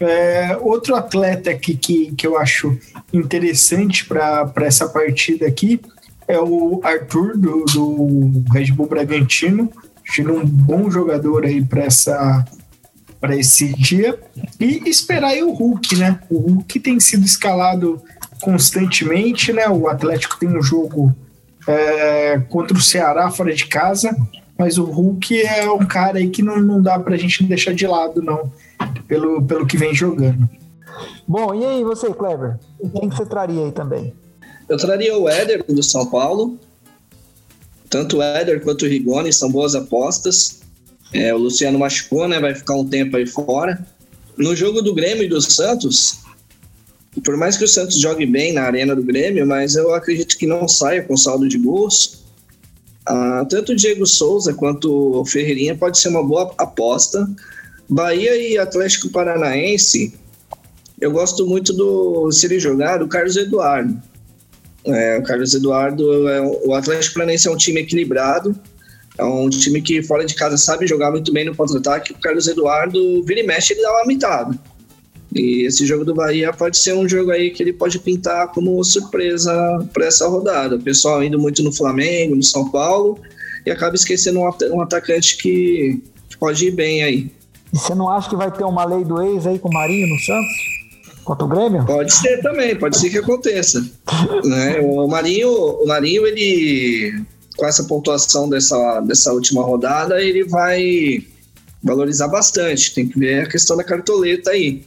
É, 0.00 0.56
outro 0.60 0.94
atleta 0.94 1.54
que, 1.54 1.76
que, 1.76 2.12
que 2.12 2.26
eu 2.26 2.36
acho 2.36 2.76
interessante 3.12 4.04
para 4.04 4.52
essa 4.62 4.88
partida 4.88 5.46
aqui 5.46 5.80
é 6.26 6.38
o 6.38 6.80
Arthur, 6.82 7.36
do, 7.36 7.64
do 7.66 8.44
Red 8.52 8.72
Bull 8.72 8.86
Bragantino. 8.86 9.70
Acho 10.08 10.22
um 10.32 10.44
bom 10.44 10.90
jogador 10.90 11.44
aí 11.44 11.62
para 11.64 11.84
essa 11.84 12.44
para 13.22 13.36
esse 13.36 13.72
dia 13.74 14.18
e 14.58 14.82
esperar 14.90 15.28
aí 15.28 15.44
o 15.44 15.52
Hulk, 15.52 15.94
né? 15.94 16.18
O 16.28 16.38
Hulk 16.38 16.80
tem 16.80 16.98
sido 16.98 17.24
escalado 17.24 18.02
constantemente, 18.40 19.52
né? 19.52 19.68
O 19.68 19.86
Atlético 19.86 20.40
tem 20.40 20.48
um 20.48 20.60
jogo 20.60 21.14
é, 21.68 22.40
contra 22.48 22.76
o 22.76 22.82
Ceará 22.82 23.30
fora 23.30 23.54
de 23.54 23.66
casa, 23.66 24.12
mas 24.58 24.76
o 24.76 24.84
Hulk 24.84 25.40
é 25.40 25.70
um 25.70 25.86
cara 25.86 26.18
aí 26.18 26.30
que 26.30 26.42
não, 26.42 26.60
não 26.60 26.82
dá 26.82 26.98
para 26.98 27.14
a 27.14 27.16
gente 27.16 27.44
deixar 27.44 27.72
de 27.72 27.86
lado, 27.86 28.20
não 28.20 28.50
pelo, 29.06 29.40
pelo 29.40 29.68
que 29.68 29.76
vem 29.76 29.94
jogando. 29.94 30.50
Bom, 31.26 31.54
e 31.54 31.64
aí 31.64 31.84
você, 31.84 32.12
Clever? 32.12 32.58
Quem 32.92 33.08
que 33.08 33.16
você 33.16 33.24
traria 33.24 33.66
aí 33.66 33.70
também? 33.70 34.12
Eu 34.68 34.76
traria 34.76 35.16
o 35.16 35.28
Éder 35.28 35.64
do 35.64 35.82
São 35.82 36.06
Paulo. 36.06 36.58
Tanto 37.88 38.16
o 38.16 38.22
Éder 38.22 38.64
quanto 38.64 38.84
o 38.84 38.88
Rigoni 38.88 39.32
são 39.32 39.48
boas 39.48 39.76
apostas. 39.76 40.61
É, 41.12 41.34
o 41.34 41.38
Luciano 41.38 41.78
machucou, 41.78 42.26
né? 42.26 42.40
Vai 42.40 42.54
ficar 42.54 42.74
um 42.74 42.86
tempo 42.86 43.16
aí 43.16 43.26
fora. 43.26 43.84
No 44.36 44.56
jogo 44.56 44.80
do 44.80 44.94
Grêmio 44.94 45.24
e 45.24 45.28
do 45.28 45.40
Santos, 45.40 46.20
por 47.24 47.36
mais 47.36 47.56
que 47.56 47.64
o 47.64 47.68
Santos 47.68 47.98
jogue 47.98 48.24
bem 48.24 48.52
na 48.52 48.62
arena 48.62 48.96
do 48.96 49.02
Grêmio, 49.02 49.46
mas 49.46 49.76
eu 49.76 49.92
acredito 49.94 50.38
que 50.38 50.46
não 50.46 50.66
saia 50.66 51.02
com 51.02 51.16
saldo 51.16 51.46
de 51.46 51.58
gols. 51.58 52.22
Ah, 53.04 53.44
tanto 53.48 53.72
o 53.72 53.76
Diego 53.76 54.06
Souza 54.06 54.54
quanto 54.54 55.20
o 55.20 55.24
Ferreirinha 55.24 55.76
pode 55.76 55.98
ser 55.98 56.08
uma 56.08 56.24
boa 56.24 56.54
aposta. 56.56 57.28
Bahia 57.88 58.36
e 58.36 58.56
Atlético 58.56 59.10
Paranaense, 59.10 60.14
eu 60.98 61.10
gosto 61.10 61.46
muito 61.46 61.72
do, 61.72 62.30
se 62.32 62.46
ele 62.46 62.58
jogar, 62.58 62.98
do 62.98 63.08
Carlos 63.08 63.36
Eduardo. 63.36 64.00
É, 64.84 65.18
o 65.18 65.22
Carlos 65.22 65.52
Eduardo, 65.52 66.28
é, 66.28 66.40
o 66.64 66.74
Atlético 66.74 67.14
Paranaense 67.14 67.46
é 67.46 67.50
um 67.50 67.56
time 67.56 67.80
equilibrado, 67.80 68.58
é 69.18 69.24
um 69.24 69.48
time 69.48 69.82
que 69.82 70.02
fora 70.02 70.24
de 70.24 70.34
casa 70.34 70.56
sabe 70.56 70.86
jogar 70.86 71.10
muito 71.10 71.32
bem 71.32 71.44
no 71.44 71.54
contra-ataque. 71.54 72.12
O 72.12 72.18
Carlos 72.18 72.46
Eduardo, 72.48 73.22
vira 73.24 73.40
e 73.40 73.46
mexe, 73.46 73.74
ele 73.74 73.82
dá 73.82 73.90
uma 73.92 74.06
mitada. 74.06 74.58
E 75.34 75.66
esse 75.66 75.86
jogo 75.86 76.04
do 76.04 76.14
Bahia 76.14 76.52
pode 76.52 76.76
ser 76.76 76.94
um 76.94 77.08
jogo 77.08 77.30
aí 77.30 77.50
que 77.50 77.62
ele 77.62 77.72
pode 77.72 77.98
pintar 77.98 78.48
como 78.48 78.82
surpresa 78.84 79.52
para 79.92 80.06
essa 80.06 80.28
rodada. 80.28 80.76
O 80.76 80.82
pessoal 80.82 81.22
indo 81.22 81.38
muito 81.38 81.62
no 81.62 81.72
Flamengo, 81.72 82.36
no 82.36 82.42
São 82.42 82.70
Paulo, 82.70 83.18
e 83.64 83.70
acaba 83.70 83.94
esquecendo 83.94 84.40
um, 84.40 84.50
um 84.72 84.80
atacante 84.80 85.36
que 85.38 86.02
pode 86.38 86.66
ir 86.66 86.72
bem 86.72 87.02
aí. 87.02 87.30
E 87.72 87.78
você 87.78 87.94
não 87.94 88.10
acha 88.10 88.28
que 88.28 88.36
vai 88.36 88.50
ter 88.50 88.64
uma 88.64 88.84
lei 88.84 89.04
do 89.04 89.22
ex 89.22 89.46
aí 89.46 89.58
com 89.58 89.68
o 89.68 89.72
Marinho 89.72 90.06
no 90.08 90.18
Santos? 90.18 90.82
Contra 91.24 91.44
o 91.46 91.48
Grêmio? 91.48 91.86
Pode 91.86 92.12
ser 92.12 92.42
também, 92.42 92.76
pode 92.76 92.98
ser 92.98 93.08
que 93.08 93.18
aconteça. 93.18 93.80
né? 94.44 94.80
O 94.80 95.06
Marinho, 95.06 95.48
o 95.48 95.86
Marinho, 95.86 96.26
ele 96.26 97.24
com 97.56 97.66
essa 97.66 97.84
pontuação 97.84 98.48
dessa, 98.48 99.00
dessa 99.00 99.32
última 99.32 99.62
rodada, 99.62 100.22
ele 100.22 100.44
vai 100.44 101.24
valorizar 101.82 102.28
bastante. 102.28 102.94
Tem 102.94 103.08
que 103.08 103.18
ver 103.18 103.44
a 103.44 103.48
questão 103.48 103.76
da 103.76 103.84
cartoleta 103.84 104.50
aí. 104.50 104.84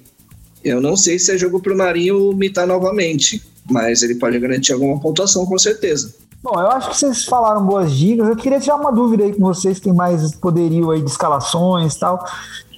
Eu 0.64 0.82
não 0.82 0.96
sei 0.96 1.20
se 1.20 1.32
é 1.32 1.38
jogo 1.38 1.60
para 1.60 1.74
o 1.74 1.78
Marinho 1.78 2.34
mitar 2.34 2.66
novamente, 2.66 3.42
mas 3.70 4.02
ele 4.02 4.16
pode 4.16 4.40
garantir 4.40 4.74
alguma 4.74 5.00
pontuação 5.00 5.46
com 5.46 5.58
certeza. 5.60 6.14
Bom, 6.42 6.60
eu 6.60 6.70
acho 6.70 6.90
que 6.90 6.98
vocês 6.98 7.26
falaram 7.26 7.66
boas 7.66 7.92
dicas. 7.92 8.28
Eu 8.28 8.36
queria 8.36 8.60
tirar 8.60 8.76
uma 8.76 8.92
dúvida 8.92 9.24
aí 9.24 9.34
com 9.34 9.42
vocês, 9.42 9.80
tem 9.80 9.94
mais 9.94 10.36
poderio 10.36 10.92
aí 10.92 11.02
de 11.02 11.10
escalações 11.10 11.96
e 11.96 12.00
tal. 12.00 12.24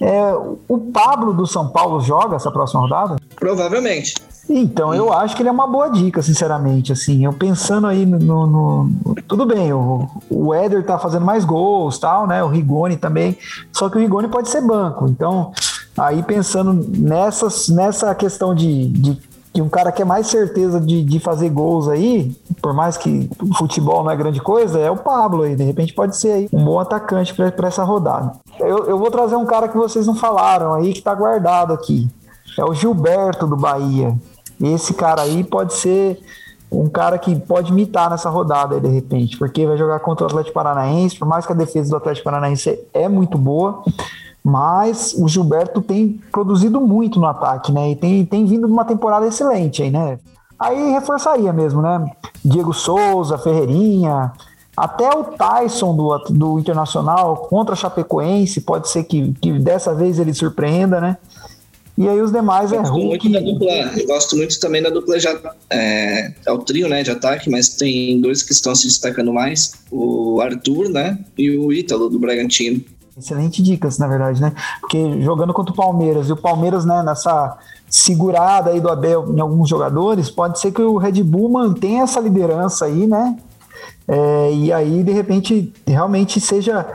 É, 0.00 0.32
o 0.68 0.78
Pablo 0.92 1.34
do 1.34 1.46
São 1.46 1.68
Paulo 1.68 2.00
joga 2.00 2.36
essa 2.36 2.50
próxima 2.50 2.80
rodada? 2.80 3.16
Provavelmente. 3.36 4.14
Então, 4.48 4.94
eu 4.94 5.12
acho 5.12 5.36
que 5.36 5.42
ele 5.42 5.48
é 5.48 5.52
uma 5.52 5.66
boa 5.66 5.88
dica, 5.88 6.22
sinceramente. 6.22 6.92
Assim, 6.92 7.24
eu 7.24 7.32
pensando 7.32 7.86
aí 7.86 8.06
no. 8.06 8.18
no, 8.18 8.46
no 8.84 9.14
tudo 9.26 9.44
bem, 9.44 9.72
o, 9.72 10.08
o 10.30 10.54
Éder 10.54 10.84
tá 10.84 10.98
fazendo 10.98 11.24
mais 11.24 11.44
gols, 11.44 11.98
tal, 11.98 12.26
né? 12.26 12.42
O 12.42 12.48
Rigoni 12.48 12.96
também. 12.96 13.36
Só 13.72 13.90
que 13.90 13.98
o 13.98 14.00
Rigoni 14.00 14.28
pode 14.28 14.48
ser 14.48 14.62
banco. 14.62 15.06
Então, 15.08 15.52
aí 15.96 16.22
pensando 16.22 16.72
nessas, 16.96 17.68
nessa 17.68 18.14
questão 18.14 18.54
de, 18.54 18.88
de 18.88 19.28
que 19.52 19.62
um 19.62 19.68
cara 19.68 19.90
que 19.90 20.00
é 20.00 20.04
mais 20.04 20.26
certeza 20.28 20.80
de, 20.80 21.02
de 21.02 21.18
fazer 21.18 21.48
gols 21.50 21.88
aí, 21.88 22.34
por 22.62 22.72
mais 22.72 22.96
que 22.96 23.28
o 23.42 23.54
futebol 23.56 24.04
não 24.04 24.10
é 24.10 24.16
grande 24.16 24.40
coisa, 24.40 24.78
é 24.78 24.90
o 24.90 24.96
Pablo 24.96 25.42
aí. 25.42 25.56
De 25.56 25.64
repente 25.64 25.92
pode 25.92 26.16
ser 26.16 26.32
aí 26.32 26.48
um 26.52 26.64
bom 26.64 26.78
atacante 26.78 27.34
para 27.34 27.68
essa 27.68 27.82
rodada. 27.82 28.32
Eu, 28.60 28.86
eu 28.86 28.98
vou 28.98 29.10
trazer 29.10 29.36
um 29.36 29.44
cara 29.44 29.68
que 29.68 29.76
vocês 29.76 30.06
não 30.06 30.14
falaram 30.14 30.74
aí, 30.74 30.92
que 30.92 31.02
tá 31.02 31.14
guardado 31.14 31.72
aqui. 31.72 32.08
É 32.56 32.64
o 32.64 32.74
Gilberto 32.74 33.46
do 33.46 33.56
Bahia. 33.56 34.16
Esse 34.60 34.94
cara 34.94 35.22
aí 35.22 35.44
pode 35.44 35.74
ser 35.74 36.20
um 36.70 36.88
cara 36.88 37.18
que 37.18 37.34
pode 37.34 37.72
imitar 37.72 38.10
nessa 38.10 38.28
rodada 38.28 38.74
aí, 38.74 38.80
de 38.80 38.88
repente, 38.88 39.38
porque 39.38 39.66
vai 39.66 39.76
jogar 39.76 40.00
contra 40.00 40.24
o 40.24 40.26
Atlético 40.26 40.54
Paranaense, 40.54 41.18
por 41.18 41.26
mais 41.26 41.46
que 41.46 41.52
a 41.52 41.56
defesa 41.56 41.90
do 41.90 41.96
Atlético 41.96 42.24
Paranaense 42.24 42.78
é 42.92 43.08
muito 43.08 43.38
boa, 43.38 43.82
mas 44.44 45.14
o 45.18 45.26
Gilberto 45.26 45.80
tem 45.80 46.20
produzido 46.30 46.80
muito 46.80 47.18
no 47.18 47.26
ataque, 47.26 47.72
né? 47.72 47.90
E 47.90 47.96
tem, 47.96 48.24
tem 48.24 48.44
vindo 48.44 48.66
uma 48.66 48.84
temporada 48.84 49.26
excelente 49.26 49.82
aí, 49.82 49.90
né? 49.90 50.18
Aí 50.58 50.90
reforçaria 50.90 51.52
mesmo, 51.52 51.80
né? 51.80 52.10
Diego 52.44 52.72
Souza, 52.72 53.38
Ferreirinha, 53.38 54.32
até 54.76 55.10
o 55.10 55.24
Tyson 55.24 55.94
do, 55.96 56.18
do 56.30 56.58
Internacional 56.58 57.36
contra 57.36 57.74
a 57.74 57.76
Chapecoense, 57.76 58.60
pode 58.60 58.88
ser 58.88 59.04
que, 59.04 59.32
que 59.34 59.52
dessa 59.58 59.94
vez 59.94 60.18
ele 60.18 60.32
surpreenda, 60.32 61.00
né? 61.00 61.16
E 61.98 62.08
aí 62.08 62.20
os 62.20 62.30
demais 62.30 62.70
é 62.72 62.78
Hulk. 62.78 63.28
Muito 63.28 63.32
da 63.32 63.40
dupla, 63.40 63.72
eu 63.98 64.06
gosto 64.06 64.36
muito 64.36 64.60
também 64.60 64.80
da 64.80 64.88
dupla 64.88 65.18
já 65.18 65.36
é, 65.68 66.32
é, 66.46 66.52
o 66.52 66.58
trio, 66.58 66.88
né, 66.88 67.02
de 67.02 67.10
ataque, 67.10 67.50
mas 67.50 67.70
tem 67.70 68.20
dois 68.20 68.40
que 68.40 68.52
estão 68.52 68.72
se 68.72 68.86
destacando 68.86 69.32
mais, 69.32 69.72
o 69.90 70.40
Arthur, 70.40 70.88
né, 70.88 71.18
e 71.36 71.50
o 71.58 71.72
Ítalo 71.72 72.08
do 72.08 72.16
Bragantino. 72.16 72.80
Excelente 73.18 73.60
dicas, 73.60 73.98
na 73.98 74.06
verdade, 74.06 74.40
né? 74.40 74.52
Porque 74.80 75.20
jogando 75.22 75.52
contra 75.52 75.72
o 75.72 75.76
Palmeiras, 75.76 76.28
e 76.28 76.32
o 76.32 76.36
Palmeiras, 76.36 76.84
né, 76.84 77.02
nessa 77.02 77.58
segurada 77.90 78.70
aí 78.70 78.80
do 78.80 78.88
Abel 78.88 79.34
em 79.34 79.40
alguns 79.40 79.68
jogadores, 79.68 80.30
pode 80.30 80.60
ser 80.60 80.70
que 80.70 80.80
o 80.80 80.98
Red 80.98 81.20
Bull 81.24 81.48
mantenha 81.48 82.04
essa 82.04 82.20
liderança 82.20 82.84
aí, 82.84 83.08
né? 83.08 83.36
É, 84.06 84.52
e 84.52 84.72
aí, 84.72 85.02
de 85.02 85.10
repente, 85.10 85.72
realmente 85.84 86.40
seja 86.40 86.86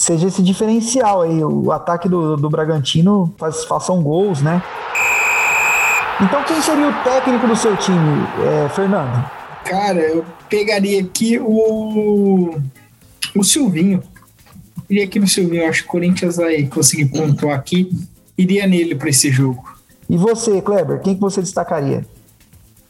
seja 0.00 0.28
esse 0.28 0.42
diferencial 0.42 1.20
aí. 1.20 1.44
O 1.44 1.70
ataque 1.70 2.08
do, 2.08 2.34
do 2.34 2.48
Bragantino 2.48 3.32
faz, 3.36 3.64
façam 3.64 4.02
gols, 4.02 4.40
né? 4.40 4.62
Então, 6.22 6.42
quem 6.44 6.60
seria 6.62 6.88
o 6.88 7.04
técnico 7.04 7.46
do 7.46 7.54
seu 7.54 7.76
time, 7.76 8.26
é, 8.46 8.68
Fernando? 8.70 9.30
Cara, 9.64 10.00
eu 10.00 10.24
pegaria 10.48 11.02
aqui 11.02 11.38
o, 11.38 12.58
o 13.36 13.44
Silvinho. 13.44 14.02
Iria 14.88 15.04
aqui 15.04 15.20
no 15.20 15.28
Silvinho. 15.28 15.68
Acho 15.68 15.82
que 15.82 15.88
o 15.88 15.92
Corinthians 15.92 16.36
vai 16.36 16.64
conseguir 16.64 17.06
pontuar 17.06 17.56
aqui. 17.56 17.90
Iria 18.38 18.66
nele 18.66 18.94
para 18.94 19.10
esse 19.10 19.30
jogo. 19.30 19.62
E 20.08 20.16
você, 20.16 20.62
Kleber, 20.62 21.00
quem 21.00 21.14
que 21.14 21.20
você 21.20 21.42
destacaria? 21.42 22.06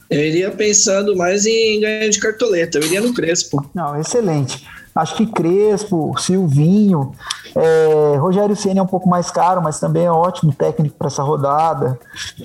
Eu 0.08 0.20
iria 0.20 0.50
pensando 0.50 1.16
mais 1.16 1.44
em 1.44 1.80
ganhar 1.80 2.08
de 2.08 2.20
cartoleta. 2.20 2.78
Eu 2.78 2.84
iria 2.84 3.00
no 3.00 3.12
Crespo. 3.12 3.68
Não, 3.74 4.00
excelente. 4.00 4.64
Acho 4.94 5.14
que 5.14 5.26
Crespo, 5.26 6.12
Silvinho, 6.18 7.12
é, 7.54 8.16
Rogério 8.18 8.56
Senna 8.56 8.80
é 8.80 8.82
um 8.82 8.86
pouco 8.86 9.08
mais 9.08 9.30
caro, 9.30 9.62
mas 9.62 9.78
também 9.78 10.04
é 10.04 10.10
ótimo 10.10 10.52
técnico 10.52 10.96
para 10.96 11.06
essa 11.06 11.22
rodada. 11.22 11.98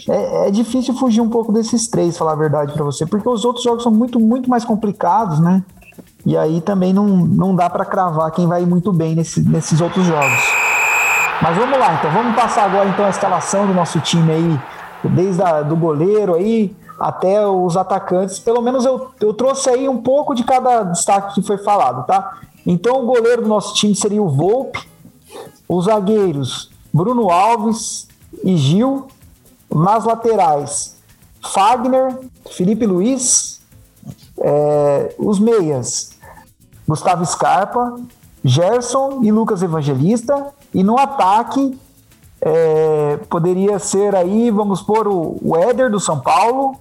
É, 0.08 0.48
é, 0.48 0.52
difícil 0.52 0.94
fugir 0.94 1.22
um 1.22 1.30
pouco 1.30 1.52
desses 1.52 1.88
três, 1.88 2.18
falar 2.18 2.34
a 2.34 2.36
verdade 2.36 2.74
para 2.74 2.84
você, 2.84 3.06
porque 3.06 3.28
os 3.28 3.44
outros 3.46 3.64
jogos 3.64 3.84
são 3.84 3.92
muito, 3.92 4.20
muito 4.20 4.50
mais 4.50 4.64
complicados, 4.64 5.40
né? 5.40 5.64
E 6.26 6.38
aí 6.38 6.62
também 6.62 6.94
não, 6.94 7.06
não 7.06 7.56
dá 7.56 7.70
para 7.70 7.86
cravar 7.86 8.32
quem 8.32 8.48
vai 8.48 8.66
muito 8.66 8.92
bem 8.92 9.16
nesse, 9.16 9.42
nesses 9.42 9.82
outros 9.82 10.06
jogos. 10.06 10.44
Mas 11.42 11.58
vamos 11.58 11.78
lá, 11.78 11.96
então. 11.96 12.12
Vamos 12.12 12.36
passar 12.36 12.66
agora 12.66 12.90
então 12.90 13.06
a 13.06 13.10
escalação 13.10 13.68
do 13.68 13.74
nosso 13.74 14.00
time 14.00 14.32
aí, 14.32 14.60
desde 15.04 15.42
a, 15.42 15.62
do 15.62 15.76
goleiro 15.76 16.36
aí, 16.36 16.76
até 17.00 17.46
os 17.46 17.76
atacantes. 17.78 18.40
Pelo 18.40 18.62
menos 18.62 18.86
eu, 18.86 19.12
eu 19.20 19.34
trouxe 19.34 19.70
aí 19.70 19.88
um 19.88 20.02
pouco 20.02 20.34
de 20.34 20.44
cada 20.44 20.84
destaque 20.84 21.36
que 21.36 21.42
foi 21.42 21.58
falado, 21.58 22.06
tá? 22.06 22.40
Então 22.66 23.04
o 23.04 23.06
goleiro 23.06 23.44
do 23.44 23.48
nosso 23.48 23.74
time 23.74 23.96
seria 23.96 24.22
o 24.22 24.30
Volpe, 24.30 24.88
os 25.68 25.86
zagueiros 25.86 26.72
Bruno 26.94 27.30
Alves 27.30 28.08
e 28.44 28.56
Gil, 28.56 29.08
nas 29.74 30.06
laterais 30.06 30.96
Fagner, 31.54 32.18
Felipe 32.52 32.86
Luiz, 32.86 33.62
é, 34.40 35.16
os 35.18 35.40
meias 35.40 36.16
Gustavo 36.88 37.26
Scarpa, 37.26 38.00
Gerson 38.44 39.22
e 39.24 39.32
Lucas 39.32 39.64
Evangelista, 39.64 40.54
e 40.74 40.84
no 40.84 40.98
ataque 40.98 41.78
é, 42.48 43.18
poderia 43.28 43.80
ser 43.80 44.16
aí, 44.16 44.52
vamos 44.52 44.80
pôr 44.80 45.08
o, 45.08 45.40
o 45.42 45.58
Éder 45.58 45.90
do 45.90 46.00
São 46.00 46.20
Paulo, 46.20 46.76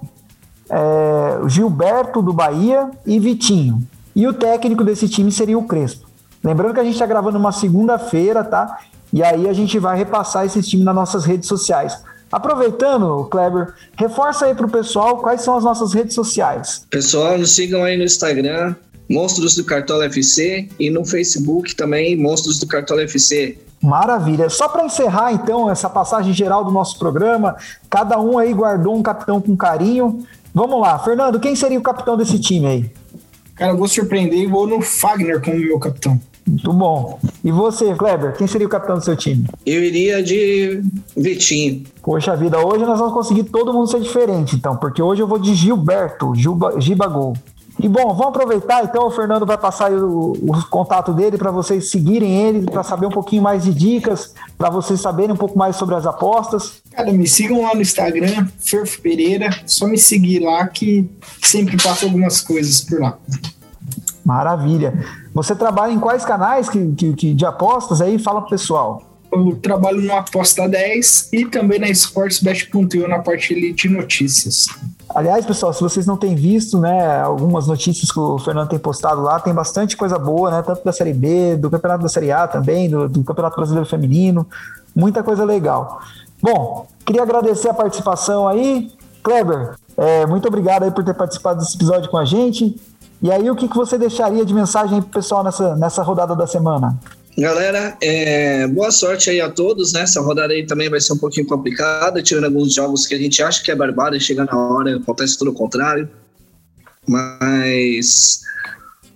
é, 0.68 1.38
o 1.42 1.48
Gilberto 1.48 2.20
do 2.20 2.34
Bahia 2.34 2.90
e 3.06 3.18
Vitinho. 3.18 3.82
E 4.14 4.28
o 4.28 4.34
técnico 4.34 4.84
desse 4.84 5.08
time 5.08 5.32
seria 5.32 5.58
o 5.58 5.64
Crespo. 5.64 6.06
Lembrando 6.42 6.74
que 6.74 6.80
a 6.80 6.84
gente 6.84 6.92
está 6.92 7.06
gravando 7.06 7.38
uma 7.38 7.50
segunda-feira, 7.50 8.44
tá? 8.44 8.78
E 9.10 9.22
aí 9.22 9.48
a 9.48 9.54
gente 9.54 9.78
vai 9.78 9.96
repassar 9.96 10.44
esse 10.44 10.60
time 10.62 10.84
nas 10.84 10.94
nossas 10.94 11.24
redes 11.24 11.48
sociais. 11.48 11.96
Aproveitando, 12.30 13.24
Kleber, 13.30 13.72
reforça 13.96 14.44
aí 14.44 14.54
para 14.54 14.66
o 14.66 14.70
pessoal 14.70 15.18
quais 15.18 15.40
são 15.40 15.56
as 15.56 15.64
nossas 15.64 15.94
redes 15.94 16.14
sociais. 16.14 16.84
Pessoal, 16.90 17.38
nos 17.38 17.52
sigam 17.52 17.82
aí 17.82 17.96
no 17.96 18.04
Instagram, 18.04 18.74
Monstros 19.08 19.54
do 19.54 19.64
Cartola 19.64 20.06
FC, 20.06 20.68
e 20.78 20.90
no 20.90 21.04
Facebook 21.04 21.74
também, 21.74 22.16
Monstros 22.16 22.58
do 22.58 22.66
Cartola 22.66 23.02
FC. 23.02 23.58
Maravilha. 23.82 24.48
Só 24.48 24.66
para 24.68 24.86
encerrar, 24.86 25.32
então, 25.32 25.70
essa 25.70 25.90
passagem 25.90 26.32
geral 26.32 26.64
do 26.64 26.70
nosso 26.70 26.98
programa, 26.98 27.56
cada 27.90 28.18
um 28.18 28.38
aí 28.38 28.52
guardou 28.52 28.96
um 28.96 29.02
capitão 29.02 29.40
com 29.40 29.54
carinho. 29.54 30.24
Vamos 30.54 30.80
lá, 30.80 30.98
Fernando, 30.98 31.38
quem 31.38 31.54
seria 31.54 31.78
o 31.78 31.82
capitão 31.82 32.16
desse 32.16 32.38
time 32.38 32.66
aí? 32.66 32.90
Cara, 33.54 33.72
eu 33.72 33.76
vou 33.76 33.86
surpreender 33.86 34.38
e 34.38 34.46
vou 34.46 34.66
no 34.66 34.80
Fagner 34.80 35.40
como 35.40 35.58
meu 35.58 35.78
capitão. 35.78 36.18
Muito 36.46 36.72
bom. 36.72 37.18
E 37.42 37.50
você, 37.50 37.94
Kleber, 37.94 38.36
quem 38.36 38.46
seria 38.46 38.66
o 38.66 38.70
capitão 38.70 38.96
do 38.96 39.04
seu 39.04 39.16
time? 39.16 39.46
Eu 39.64 39.82
iria 39.82 40.22
de 40.22 40.82
Vitinho. 41.16 41.84
Poxa 42.02 42.36
vida, 42.36 42.58
hoje 42.58 42.84
nós 42.84 42.98
vamos 42.98 43.14
conseguir 43.14 43.44
todo 43.44 43.72
mundo 43.72 43.90
ser 43.90 44.00
diferente, 44.00 44.56
então, 44.56 44.76
porque 44.76 45.00
hoje 45.00 45.22
eu 45.22 45.26
vou 45.26 45.38
de 45.38 45.54
Gilberto, 45.54 46.34
Gilba, 46.34 46.78
Gibagol. 46.80 47.34
E 47.78 47.88
bom, 47.88 48.14
vamos 48.14 48.28
aproveitar 48.28 48.84
então, 48.84 49.06
o 49.06 49.10
Fernando 49.10 49.44
vai 49.44 49.58
passar 49.58 49.90
o, 49.92 50.32
o 50.32 50.68
contato 50.68 51.12
dele 51.12 51.36
para 51.36 51.50
vocês 51.50 51.90
seguirem 51.90 52.42
ele, 52.42 52.70
para 52.70 52.82
saber 52.82 53.06
um 53.06 53.10
pouquinho 53.10 53.42
mais 53.42 53.64
de 53.64 53.74
dicas, 53.74 54.32
para 54.56 54.70
vocês 54.70 55.00
saberem 55.00 55.32
um 55.32 55.36
pouco 55.36 55.58
mais 55.58 55.74
sobre 55.76 55.94
as 55.96 56.06
apostas. 56.06 56.82
Cara, 56.92 57.12
me 57.12 57.26
sigam 57.26 57.62
lá 57.62 57.74
no 57.74 57.82
Instagram, 57.82 58.46
Ferf 58.58 59.00
Pereira, 59.00 59.50
só 59.66 59.86
me 59.86 59.98
seguir 59.98 60.40
lá 60.40 60.68
que 60.68 61.10
sempre 61.42 61.76
passo 61.76 62.04
algumas 62.04 62.40
coisas 62.40 62.80
por 62.80 63.00
lá. 63.00 63.18
Maravilha. 64.24 64.94
Você 65.34 65.54
trabalha 65.54 65.92
em 65.92 65.98
quais 65.98 66.24
canais 66.24 66.68
que, 66.68 66.92
que, 66.92 67.12
que 67.12 67.34
de 67.34 67.44
apostas 67.44 68.00
aí? 68.00 68.18
Fala 68.18 68.40
pro 68.40 68.50
pessoal. 68.50 69.14
Eu 69.32 69.56
trabalho 69.56 70.00
no 70.00 70.14
Aposta 70.14 70.68
10 70.68 71.30
e 71.32 71.44
também 71.44 71.80
na 71.80 71.88
Sportsbet.io 71.90 73.08
na 73.08 73.18
parte 73.18 73.72
de 73.72 73.88
notícias. 73.88 74.68
Aliás, 75.14 75.46
pessoal, 75.46 75.72
se 75.72 75.80
vocês 75.80 76.06
não 76.06 76.16
têm 76.16 76.34
visto, 76.34 76.78
né, 76.78 77.20
algumas 77.22 77.68
notícias 77.68 78.10
que 78.10 78.18
o 78.18 78.36
Fernando 78.38 78.68
tem 78.68 78.78
postado 78.78 79.22
lá, 79.22 79.38
tem 79.38 79.54
bastante 79.54 79.96
coisa 79.96 80.18
boa, 80.18 80.50
né, 80.50 80.60
tanto 80.62 80.84
da 80.84 80.92
Série 80.92 81.12
B, 81.12 81.56
do 81.56 81.70
Campeonato 81.70 82.02
da 82.02 82.08
Série 82.08 82.32
A 82.32 82.48
também, 82.48 82.90
do, 82.90 83.08
do 83.08 83.22
Campeonato 83.22 83.54
Brasileiro 83.54 83.88
Feminino, 83.88 84.44
muita 84.94 85.22
coisa 85.22 85.44
legal. 85.44 86.00
Bom, 86.42 86.86
queria 87.06 87.22
agradecer 87.22 87.68
a 87.68 87.74
participação 87.74 88.48
aí, 88.48 88.90
Kleber, 89.22 89.76
é, 89.96 90.26
muito 90.26 90.48
obrigado 90.48 90.82
aí 90.82 90.90
por 90.90 91.04
ter 91.04 91.14
participado 91.14 91.60
desse 91.60 91.76
episódio 91.76 92.10
com 92.10 92.18
a 92.18 92.24
gente. 92.24 92.76
E 93.22 93.30
aí, 93.30 93.48
o 93.48 93.54
que, 93.54 93.68
que 93.68 93.76
você 93.76 93.96
deixaria 93.96 94.44
de 94.44 94.52
mensagem 94.52 95.00
pro 95.00 95.12
pessoal 95.12 95.42
nessa, 95.42 95.76
nessa 95.76 96.02
rodada 96.02 96.34
da 96.34 96.46
semana? 96.46 96.98
Galera, 97.36 97.96
é, 98.00 98.66
boa 98.68 98.92
sorte 98.92 99.28
aí 99.28 99.40
a 99.40 99.50
todos, 99.50 99.92
né? 99.92 100.02
Essa 100.02 100.20
rodada 100.20 100.52
aí 100.52 100.64
também 100.64 100.88
vai 100.88 101.00
ser 101.00 101.14
um 101.14 101.18
pouquinho 101.18 101.46
complicada, 101.46 102.22
tirando 102.22 102.44
alguns 102.44 102.72
jogos 102.72 103.06
que 103.06 103.14
a 103.14 103.18
gente 103.18 103.42
acha 103.42 103.62
que 103.62 103.72
é 103.72 103.74
barbada 103.74 104.16
e 104.16 104.20
chega 104.20 104.44
na 104.44 104.56
hora, 104.56 104.96
acontece 104.96 105.36
tudo 105.36 105.50
o 105.50 105.54
contrário. 105.54 106.08
Mas 107.06 108.42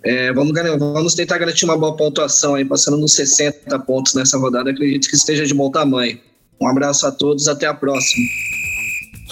é, 0.03 0.33
vamos, 0.33 0.53
vamos 0.79 1.15
tentar 1.15 1.39
garantir 1.39 1.65
uma 1.65 1.79
boa 1.79 1.97
pontuação 1.97 2.57
aí, 2.57 2.65
passando 2.65 2.97
nos 2.97 3.15
60 3.15 3.79
pontos 3.81 4.15
nessa 4.15 4.37
rodada, 4.37 4.71
acredito 4.71 5.09
que 5.09 5.15
esteja 5.15 5.47
de 5.47 5.55
bom 5.55 5.71
tamanho. 5.71 6.19
Um 6.61 6.67
abraço 6.67 7.07
a 7.07 7.13
todos, 7.13 7.47
até 7.47 7.67
a 7.67 7.75
próxima. 7.75 8.27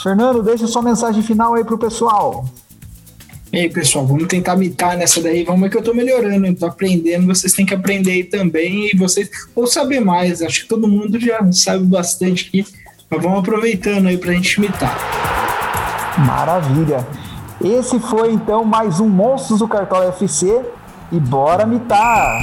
Fernando, 0.01 0.45
deixa 0.45 0.67
sua 0.69 0.83
mensagem 0.83 1.23
final 1.23 1.55
aí 1.55 1.65
pro 1.65 1.77
pessoal. 1.77 2.45
E 3.53 3.59
aí, 3.59 3.71
pessoal, 3.71 4.07
vamos 4.07 4.27
tentar 4.27 4.57
mitar 4.57 4.97
nessa 4.97 5.23
daí. 5.23 5.45
Vamos 5.45 5.63
ver 5.63 5.71
que 5.71 5.77
eu 5.77 5.83
tô 5.83 5.95
melhorando, 5.95 6.53
tô 6.55 6.67
aprendendo. 6.67 7.27
Vocês 7.27 7.53
têm 7.53 7.65
que 7.65 7.75
aprender 7.75 8.11
aí 8.11 8.25
também. 8.25 8.91
E 8.93 8.97
vocês, 8.97 9.31
ou 9.55 9.67
saber 9.67 10.01
mais. 10.01 10.43
Acho 10.43 10.63
que 10.63 10.69
todo 10.69 10.89
mundo 10.89 11.19
já 11.21 11.41
sabe 11.53 11.85
bastante 11.85 12.49
aqui. 12.49 12.67
Mas 13.09 13.23
vamos 13.23 13.39
aproveitando 13.39 14.09
aí 14.09 14.19
pra 14.19 14.33
gente 14.33 14.61
mitar. 14.61 16.17
Maravilha. 16.27 17.07
Esse 17.65 17.99
foi 18.01 18.33
então 18.33 18.65
mais 18.65 19.01
um 19.01 19.09
Monstros 19.09 19.61
do 19.61 19.69
Cartola 19.69 20.09
FC. 20.09 20.61
E 21.13 21.21
bora 21.21 21.65
mitar! 21.65 22.41